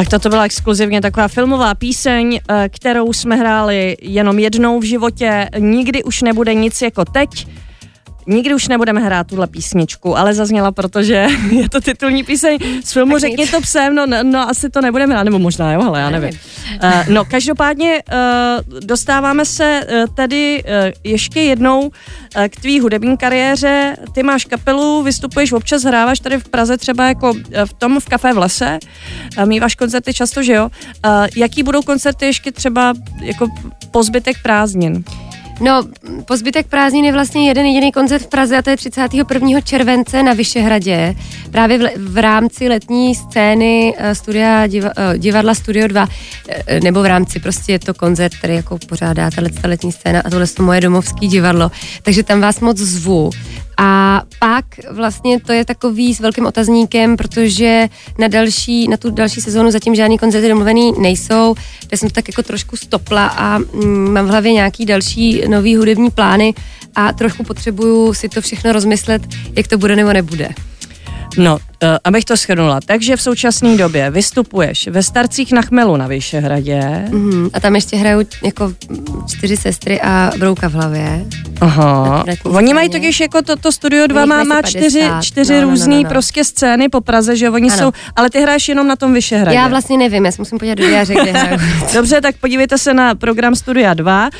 Tak 0.00 0.08
toto 0.08 0.28
byla 0.28 0.44
exkluzivně 0.44 1.00
taková 1.00 1.28
filmová 1.28 1.74
píseň, 1.74 2.40
eh, 2.48 2.68
kterou 2.68 3.12
jsme 3.12 3.36
hráli 3.36 3.96
jenom 4.02 4.38
jednou 4.38 4.80
v 4.80 4.84
životě. 4.84 5.48
Nikdy 5.58 6.02
už 6.02 6.22
nebude 6.22 6.54
nic 6.54 6.82
jako 6.82 7.04
teď. 7.04 7.46
Nikdy 8.30 8.54
už 8.54 8.68
nebudeme 8.68 9.00
hrát 9.00 9.26
tuhle 9.26 9.46
písničku, 9.46 10.18
ale 10.18 10.34
zazněla, 10.34 10.72
protože 10.72 11.26
je 11.50 11.68
to 11.68 11.80
titulní 11.80 12.24
píseň 12.24 12.58
z 12.84 12.92
filmu 12.92 13.12
Tak 13.12 13.20
Řekni 13.20 13.42
nic. 13.42 13.50
to 13.50 13.60
psem, 13.60 13.94
no, 13.94 14.06
no 14.22 14.48
asi 14.48 14.70
to 14.70 14.80
nebudeme 14.80 15.14
hrát, 15.14 15.22
nebo 15.22 15.38
možná 15.38 15.72
jo, 15.72 15.82
ale 15.82 16.00
já 16.00 16.10
nevím. 16.10 16.30
Uh, 16.84 16.90
no 17.08 17.24
každopádně 17.24 18.02
uh, 18.12 18.80
dostáváme 18.80 19.44
se 19.44 19.80
uh, 19.80 20.14
tedy 20.14 20.62
uh, 20.64 20.70
ještě 21.04 21.40
jednou 21.40 21.80
uh, 21.80 21.90
k 22.48 22.56
tvý 22.60 22.80
hudební 22.80 23.16
kariéře. 23.16 23.96
Ty 24.14 24.22
máš 24.22 24.44
kapelu, 24.44 25.02
vystupuješ 25.02 25.52
občas, 25.52 25.82
hráváš 25.82 26.20
tady 26.20 26.38
v 26.38 26.48
Praze 26.48 26.76
třeba 26.78 27.06
jako 27.06 27.30
uh, 27.30 27.40
v 27.64 27.72
tom 27.72 28.00
v 28.00 28.04
kafe 28.08 28.32
v 28.32 28.38
lese, 28.38 28.78
uh, 29.38 29.46
míváš 29.46 29.74
koncerty 29.74 30.14
často, 30.14 30.42
že 30.42 30.52
jo? 30.52 30.70
Uh, 31.06 31.26
jaký 31.36 31.62
budou 31.62 31.82
koncerty 31.82 32.26
ještě 32.26 32.52
třeba 32.52 32.94
jako 33.20 33.48
po 33.90 34.02
zbytek 34.02 34.36
prázdnin? 34.42 35.04
No, 35.60 35.82
po 36.24 36.36
zbytek 36.36 36.66
prázdnin 36.66 37.04
je 37.04 37.12
vlastně 37.12 37.48
jeden 37.48 37.66
jediný 37.66 37.92
koncert 37.92 38.22
v 38.22 38.26
Praze 38.26 38.58
a 38.58 38.62
to 38.62 38.70
je 38.70 38.76
31. 38.76 39.60
července 39.60 40.22
na 40.22 40.32
Vyšehradě. 40.32 41.14
Právě 41.50 41.78
v, 41.78 41.90
v 41.96 42.18
rámci 42.18 42.68
letní 42.68 43.14
scény 43.14 43.94
eh, 43.98 44.14
studia, 44.14 44.66
diva, 44.66 44.90
eh, 44.96 45.18
divadla 45.18 45.54
Studio 45.54 45.88
2, 45.88 46.08
eh, 46.48 46.80
nebo 46.80 47.02
v 47.02 47.06
rámci 47.06 47.40
prostě 47.40 47.72
je 47.72 47.78
to 47.78 47.94
koncert, 47.94 48.34
který 48.34 48.54
jako 48.54 48.78
pořádá 48.88 49.30
ta 49.30 49.42
let- 49.42 49.60
ta 49.62 49.68
letní 49.68 49.92
scéna 49.92 50.20
a 50.24 50.30
tohle 50.30 50.42
je 50.44 50.48
to 50.48 50.62
moje 50.62 50.80
domovský 50.80 51.28
divadlo. 51.28 51.70
Takže 52.02 52.22
tam 52.22 52.40
vás 52.40 52.60
moc 52.60 52.76
zvu. 52.78 53.30
A 53.82 54.22
pak 54.38 54.64
vlastně 54.90 55.40
to 55.40 55.52
je 55.52 55.64
takový 55.64 56.14
s 56.14 56.20
velkým 56.20 56.46
otazníkem, 56.46 57.16
protože 57.16 57.88
na 58.18 58.28
další, 58.28 58.88
na 58.88 58.96
tu 58.96 59.10
další 59.10 59.40
sezónu 59.40 59.70
zatím 59.70 59.94
žádný 59.94 60.18
koncerty 60.18 60.48
domluvený 60.48 60.92
nejsou, 60.98 61.54
kde 61.88 61.96
jsem 61.96 62.08
to 62.08 62.14
tak 62.14 62.28
jako 62.28 62.42
trošku 62.42 62.76
stopla 62.76 63.26
a 63.26 63.58
mm, 63.58 64.12
mám 64.12 64.26
v 64.26 64.28
hlavě 64.28 64.52
nějaký 64.52 64.86
další 64.86 65.42
nový 65.48 65.76
hudební 65.76 66.10
plány 66.10 66.54
a 66.94 67.12
trochu 67.12 67.44
potřebuju 67.44 68.14
si 68.14 68.28
to 68.28 68.40
všechno 68.40 68.72
rozmyslet, 68.72 69.22
jak 69.56 69.68
to 69.68 69.78
bude 69.78 69.96
nebo 69.96 70.12
nebude. 70.12 70.48
No, 71.36 71.54
uh, 71.54 71.60
abych 72.04 72.24
to 72.24 72.36
shrnula. 72.36 72.80
Takže 72.86 73.16
v 73.16 73.22
současné 73.22 73.76
době 73.76 74.10
vystupuješ 74.10 74.88
ve 74.88 75.02
Starcích 75.02 75.52
na 75.52 75.62
Chmelu 75.62 75.96
na 75.96 76.06
Vyšehradě. 76.06 77.04
Mm, 77.08 77.50
a 77.52 77.60
tam 77.60 77.74
ještě 77.74 77.96
hrajou 77.96 78.20
jako 78.44 78.72
čtyři 79.28 79.56
sestry 79.56 80.00
a 80.00 80.32
brouka 80.38 80.68
v 80.68 80.72
hlavě. 80.72 81.24
Aha. 81.60 82.24
Oni 82.44 82.74
mají 82.74 82.88
totiž 82.88 83.20
jako 83.20 83.42
to, 83.42 83.56
to 83.56 83.72
studio 83.72 84.06
2 84.06 84.20
Jich 84.20 84.28
má, 84.28 84.44
má 84.44 84.62
50. 84.62 84.70
čtyři, 84.70 85.04
čtyři 85.22 85.52
No, 85.52 85.60
no, 85.60 85.66
no, 85.66 85.70
různý 85.70 85.96
no, 85.96 86.02
no. 86.02 86.08
prostě 86.08 86.44
scény 86.44 86.88
po 86.88 87.00
Praze, 87.00 87.36
že 87.36 87.50
oni 87.50 87.70
Ano. 87.70 87.78
jsou, 87.78 87.92
ale 88.16 88.30
ty 88.30 88.40
hraješ 88.40 88.68
jenom 88.68 88.86
na 88.88 88.96
tom 88.96 89.14
Vyšehradě. 89.14 89.56
Já 89.56 89.68
vlastně 89.68 89.98
nevím, 89.98 90.24
já 90.24 90.32
se 90.32 90.42
musím 90.42 90.58
podívat 90.58 90.78
do 90.78 90.86
diáře, 90.86 91.14
kde 91.14 91.32
hraju. 91.32 91.60
Dobře, 91.94 92.20
tak 92.20 92.36
podívejte 92.36 92.78
se 92.78 92.94
na 92.94 93.14
program 93.14 93.54
Studia 93.54 93.94
2. 93.94 94.24
Uh, 94.24 94.30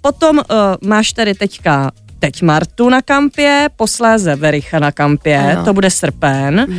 potom 0.00 0.36
uh, 0.36 0.42
máš 0.88 1.12
tady 1.12 1.34
teďka 1.34 1.90
teď 2.22 2.42
Martu 2.42 2.88
na 2.88 3.02
kampě, 3.02 3.68
posléze 3.76 4.36
Vericha 4.36 4.78
na 4.78 4.92
kampě, 4.92 5.38
Ano. 5.38 5.64
to 5.64 5.72
bude 5.72 5.90
srpen. 5.90 6.66
Uh, 6.68 6.76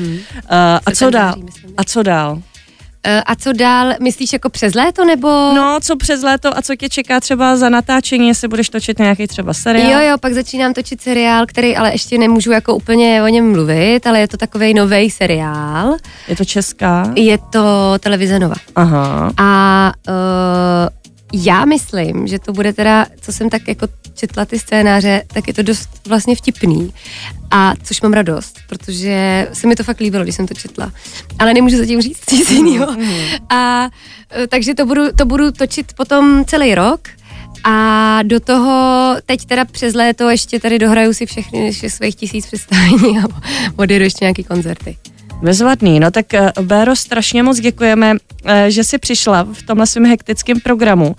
a 0.85 0.91
co 0.95 1.09
dál? 1.09 1.35
A 1.77 1.83
co 1.83 2.03
dál? 2.03 2.41
A 3.25 3.35
co 3.35 3.53
dál? 3.53 3.93
Myslíš 4.01 4.33
jako 4.33 4.49
přes 4.49 4.73
léto 4.73 5.05
nebo? 5.05 5.27
No, 5.55 5.79
co 5.81 5.95
přes 5.97 6.23
léto 6.23 6.57
a 6.57 6.61
co 6.61 6.75
tě 6.75 6.89
čeká 6.89 7.19
třeba 7.19 7.55
za 7.57 7.69
natáčení, 7.69 8.27
jestli 8.27 8.47
budeš 8.47 8.69
točit 8.69 8.99
nějaký 8.99 9.27
třeba 9.27 9.53
seriál? 9.53 9.91
Jo, 10.01 10.09
jo, 10.09 10.17
pak 10.17 10.33
začínám 10.33 10.73
točit 10.73 11.01
seriál, 11.01 11.45
který 11.45 11.77
ale 11.77 11.91
ještě 11.91 12.17
nemůžu 12.17 12.51
jako 12.51 12.75
úplně 12.75 13.23
o 13.23 13.27
něm 13.27 13.51
mluvit, 13.51 14.07
ale 14.07 14.19
je 14.19 14.27
to 14.27 14.37
takový 14.37 14.73
nový 14.73 15.09
seriál. 15.09 15.95
Je 16.27 16.35
to 16.35 16.45
česká? 16.45 17.11
Je 17.15 17.37
to 17.37 17.93
televize 17.99 18.39
Nova. 18.39 18.55
Aha. 18.75 19.31
A 19.37 19.91
uh, 20.07 20.13
já 21.33 21.65
myslím, 21.65 22.27
že 22.27 22.39
to 22.39 22.53
bude 22.53 22.73
teda, 22.73 23.05
co 23.21 23.31
jsem 23.31 23.49
tak 23.49 23.67
jako 23.67 23.87
četla 24.13 24.45
ty 24.45 24.59
scénáře, 24.59 25.23
tak 25.33 25.47
je 25.47 25.53
to 25.53 25.61
dost 25.61 25.89
vlastně 26.07 26.35
vtipný. 26.35 26.93
A 27.51 27.73
což 27.83 28.01
mám 28.01 28.13
radost, 28.13 28.59
protože 28.69 29.47
se 29.53 29.67
mi 29.67 29.75
to 29.75 29.83
fakt 29.83 29.99
líbilo, 29.99 30.23
když 30.23 30.35
jsem 30.35 30.47
to 30.47 30.53
četla. 30.53 30.91
Ale 31.39 31.53
nemůžu 31.53 31.77
zatím 31.77 32.01
říct 32.01 32.31
nic 32.31 32.51
jiného. 32.51 32.95
A 33.49 33.89
eh, 34.31 34.47
takže 34.47 34.73
to 34.73 34.85
budu, 34.85 35.11
to 35.17 35.25
budu 35.25 35.51
točit 35.51 35.93
potom 35.93 36.45
celý 36.45 36.75
rok. 36.75 36.99
A 37.63 38.19
do 38.23 38.39
toho 38.39 39.15
teď 39.25 39.45
teda 39.45 39.65
přes 39.65 39.93
léto 39.93 40.29
ještě 40.29 40.59
tady 40.59 40.79
dohraju 40.79 41.13
si 41.13 41.25
všechny 41.25 41.71
všech 41.71 41.93
svých 41.93 42.15
tisíc 42.15 42.45
představení 42.45 43.19
a 43.19 43.23
odjedu 43.75 44.03
ještě 44.03 44.25
nějaký 44.25 44.43
koncerty. 44.43 44.97
Bezvadný, 45.43 45.99
no 45.99 46.11
tak 46.11 46.33
eh, 46.33 46.51
Béro, 46.61 46.95
strašně 46.95 47.43
moc 47.43 47.59
děkujeme, 47.59 48.15
eh, 48.45 48.71
že 48.71 48.83
jsi 48.83 48.97
přišla 48.97 49.47
v 49.53 49.63
tomhle 49.63 49.87
svém 49.87 50.05
hektickém 50.05 50.59
programu. 50.59 51.15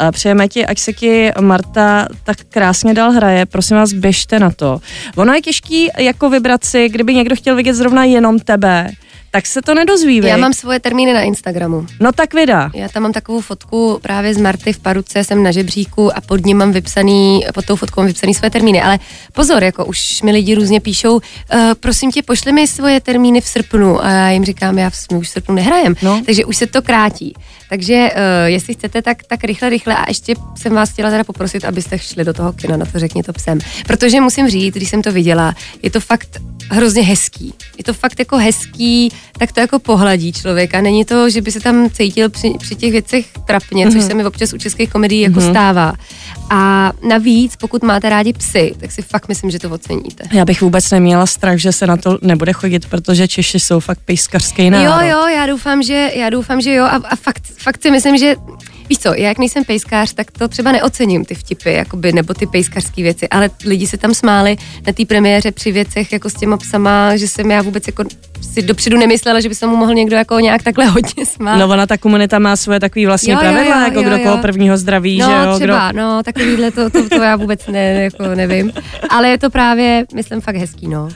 Eh, 0.00 0.12
Přejeme 0.12 0.48
ti, 0.48 0.66
ať 0.66 0.78
se 0.78 0.92
ti 0.92 1.32
Marta 1.40 2.08
tak 2.24 2.36
krásně 2.48 2.94
dál 2.94 3.10
hraje, 3.10 3.46
prosím 3.46 3.76
vás, 3.76 3.92
běžte 3.92 4.38
na 4.38 4.50
to. 4.50 4.80
Ono 5.16 5.32
je 5.32 5.42
těžký 5.42 5.88
jako 5.98 6.30
vybrat 6.30 6.64
si, 6.64 6.88
kdyby 6.88 7.14
někdo 7.14 7.36
chtěl 7.36 7.56
vidět 7.56 7.74
zrovna 7.74 8.04
jenom 8.04 8.38
tebe, 8.38 8.90
tak 9.36 9.46
se 9.46 9.62
to 9.62 9.74
nedozví, 9.74 10.20
Já 10.24 10.36
mám 10.36 10.52
svoje 10.52 10.80
termíny 10.80 11.12
na 11.12 11.20
Instagramu. 11.20 11.86
No 12.00 12.12
tak 12.12 12.34
vydá. 12.34 12.70
Já 12.74 12.88
tam 12.88 13.02
mám 13.02 13.12
takovou 13.12 13.40
fotku 13.40 13.98
právě 14.02 14.34
z 14.34 14.38
Marty 14.38 14.72
v 14.72 14.78
Paruce, 14.78 15.24
jsem 15.24 15.42
na 15.42 15.50
žebříku 15.50 16.16
a 16.16 16.20
pod 16.20 16.46
ním 16.46 16.56
mám 16.56 16.72
vypsaný, 16.72 17.44
pod 17.54 17.64
tou 17.64 17.76
fotkou 17.76 18.00
mám 18.00 18.06
vypsaný 18.06 18.34
své 18.34 18.50
termíny. 18.50 18.82
Ale 18.82 18.98
pozor, 19.32 19.64
jako 19.64 19.84
už 19.84 20.22
mi 20.22 20.32
lidi 20.32 20.54
různě 20.54 20.80
píšou, 20.80 21.14
uh, 21.14 21.20
prosím 21.80 22.12
tě, 22.12 22.22
pošli 22.22 22.52
mi 22.52 22.66
svoje 22.66 23.00
termíny 23.00 23.40
v 23.40 23.48
srpnu. 23.48 24.04
A 24.04 24.10
já 24.10 24.30
jim 24.30 24.44
říkám, 24.44 24.78
já 24.78 24.90
v, 24.90 24.94
my 25.12 25.18
už 25.18 25.28
v 25.28 25.30
srpnu 25.30 25.54
nehrajem. 25.54 25.94
No. 26.02 26.22
Takže 26.26 26.44
už 26.44 26.56
se 26.56 26.66
to 26.66 26.82
krátí. 26.82 27.34
Takže 27.68 28.10
uh, 28.14 28.20
jestli 28.44 28.74
chcete, 28.74 29.02
tak, 29.02 29.24
tak 29.24 29.44
rychle, 29.44 29.70
rychle. 29.70 29.96
A 29.96 30.04
ještě 30.08 30.34
jsem 30.56 30.74
vás 30.74 30.90
chtěla 30.90 31.10
teda 31.10 31.24
poprosit, 31.24 31.64
abyste 31.64 31.98
šli 31.98 32.24
do 32.24 32.32
toho 32.32 32.52
kina, 32.52 32.76
na 32.76 32.86
to 32.86 32.98
řekni 32.98 33.22
to 33.22 33.32
psem. 33.32 33.58
Protože 33.86 34.20
musím 34.20 34.48
říct, 34.48 34.74
když 34.74 34.88
jsem 34.88 35.02
to 35.02 35.12
viděla, 35.12 35.54
je 35.82 35.90
to 35.90 36.00
fakt 36.00 36.40
hrozně 36.70 37.02
hezký. 37.02 37.54
Je 37.78 37.84
to 37.84 37.92
fakt 37.92 38.18
jako 38.18 38.36
hezký, 38.36 39.12
tak 39.38 39.52
to 39.52 39.60
jako 39.60 39.78
pohladí 39.78 40.32
člověka. 40.32 40.80
Není 40.80 41.04
to, 41.04 41.30
že 41.30 41.40
by 41.40 41.52
se 41.52 41.60
tam 41.60 41.90
cítil 41.90 42.30
při, 42.30 42.52
při 42.60 42.74
těch 42.74 42.92
věcech 42.92 43.26
trapně, 43.46 43.86
mm-hmm. 43.86 43.92
což 43.92 44.04
se 44.04 44.14
mi 44.14 44.24
občas 44.24 44.52
u 44.52 44.58
českých 44.58 44.90
komedií 44.90 45.20
jako 45.20 45.40
mm-hmm. 45.40 45.50
stává. 45.50 45.92
A 46.50 46.92
navíc, 47.08 47.56
pokud 47.56 47.82
máte 47.82 48.08
rádi 48.08 48.32
psy, 48.32 48.74
tak 48.80 48.92
si 48.92 49.02
fakt 49.02 49.28
myslím, 49.28 49.50
že 49.50 49.58
to 49.58 49.70
oceníte. 49.70 50.24
Já 50.32 50.44
bych 50.44 50.60
vůbec 50.60 50.90
neměla 50.90 51.26
strach, 51.26 51.58
že 51.58 51.72
se 51.72 51.86
na 51.86 51.96
to 51.96 52.18
nebude 52.22 52.52
chodit, 52.52 52.86
protože 52.86 53.28
Češi 53.28 53.60
jsou 53.60 53.80
fakt 53.80 53.98
pejskařský 54.04 54.70
národ. 54.70 55.06
Jo, 55.06 55.10
jo, 55.10 55.26
já 55.26 55.46
doufám, 55.46 55.82
že, 55.82 56.10
já 56.14 56.30
doufám, 56.30 56.60
že 56.60 56.74
jo 56.74 56.84
a, 56.84 57.00
a 57.04 57.16
fakt, 57.16 57.42
fakt 57.58 57.82
si 57.82 57.90
myslím, 57.90 58.18
že 58.18 58.34
Víš 58.88 58.98
co, 58.98 59.14
já 59.14 59.28
jak 59.28 59.38
nejsem 59.38 59.64
pejskář, 59.64 60.12
tak 60.14 60.30
to 60.30 60.48
třeba 60.48 60.72
neocením 60.72 61.24
ty 61.24 61.34
vtipy, 61.34 61.72
jakoby, 61.72 62.12
nebo 62.12 62.34
ty 62.34 62.46
pejskařské 62.46 63.02
věci, 63.02 63.28
ale 63.28 63.50
lidi 63.64 63.86
se 63.86 63.96
tam 63.96 64.14
smáli 64.14 64.56
na 64.86 64.92
té 64.92 65.04
premiéře 65.04 65.52
při 65.52 65.72
věcech 65.72 66.12
jako 66.12 66.30
s 66.30 66.34
těma 66.34 66.56
psama, 66.56 67.16
že 67.16 67.28
jsem 67.28 67.50
já 67.50 67.62
vůbec 67.62 67.86
jako 67.86 68.04
si 68.52 68.62
dopředu 68.62 68.96
nemyslela, 68.98 69.40
že 69.40 69.48
by 69.48 69.54
se 69.54 69.66
mu 69.66 69.76
mohl 69.76 69.94
někdo 69.94 70.16
jako 70.16 70.40
nějak 70.40 70.62
takhle 70.62 70.86
hodně 70.86 71.26
smát. 71.26 71.56
No 71.56 71.68
ona 71.68 71.86
ta 71.86 71.96
komunita 71.96 72.38
má 72.38 72.56
svoje 72.56 72.80
takový 72.80 73.06
vlastní 73.06 73.30
Jo, 73.32 73.36
jo, 73.36 73.40
pravidla, 73.40 73.76
jo, 73.78 73.84
jako 73.84 73.96
jo, 73.98 74.02
kdo 74.02 74.16
jo. 74.16 74.22
koho 74.22 74.38
prvního 74.38 74.76
zdraví, 74.78 75.18
No, 75.18 75.26
že 75.30 75.32
jo? 75.48 75.56
třeba, 75.56 75.92
Kdo... 75.92 75.98
no, 76.02 76.22
takovýhle 76.22 76.70
to, 76.70 76.90
to, 76.90 77.08
to 77.08 77.22
já 77.22 77.36
vůbec 77.36 77.66
ne, 77.66 78.02
jako 78.02 78.22
nevím. 78.34 78.72
Ale 79.10 79.28
je 79.28 79.38
to 79.38 79.50
právě, 79.50 80.04
myslím, 80.14 80.40
fakt 80.40 80.56
hezký, 80.56 80.88
no. 80.88 81.08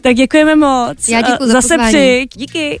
Tak 0.00 0.14
děkujeme 0.16 0.56
moc. 0.56 1.08
Já 1.08 1.20
děkuju 1.20 1.42
A 1.42 1.46
za 1.46 1.52
Zase 1.52 1.68
pozvání. 1.68 1.92
přijď. 1.94 2.30
Díky. 2.36 2.80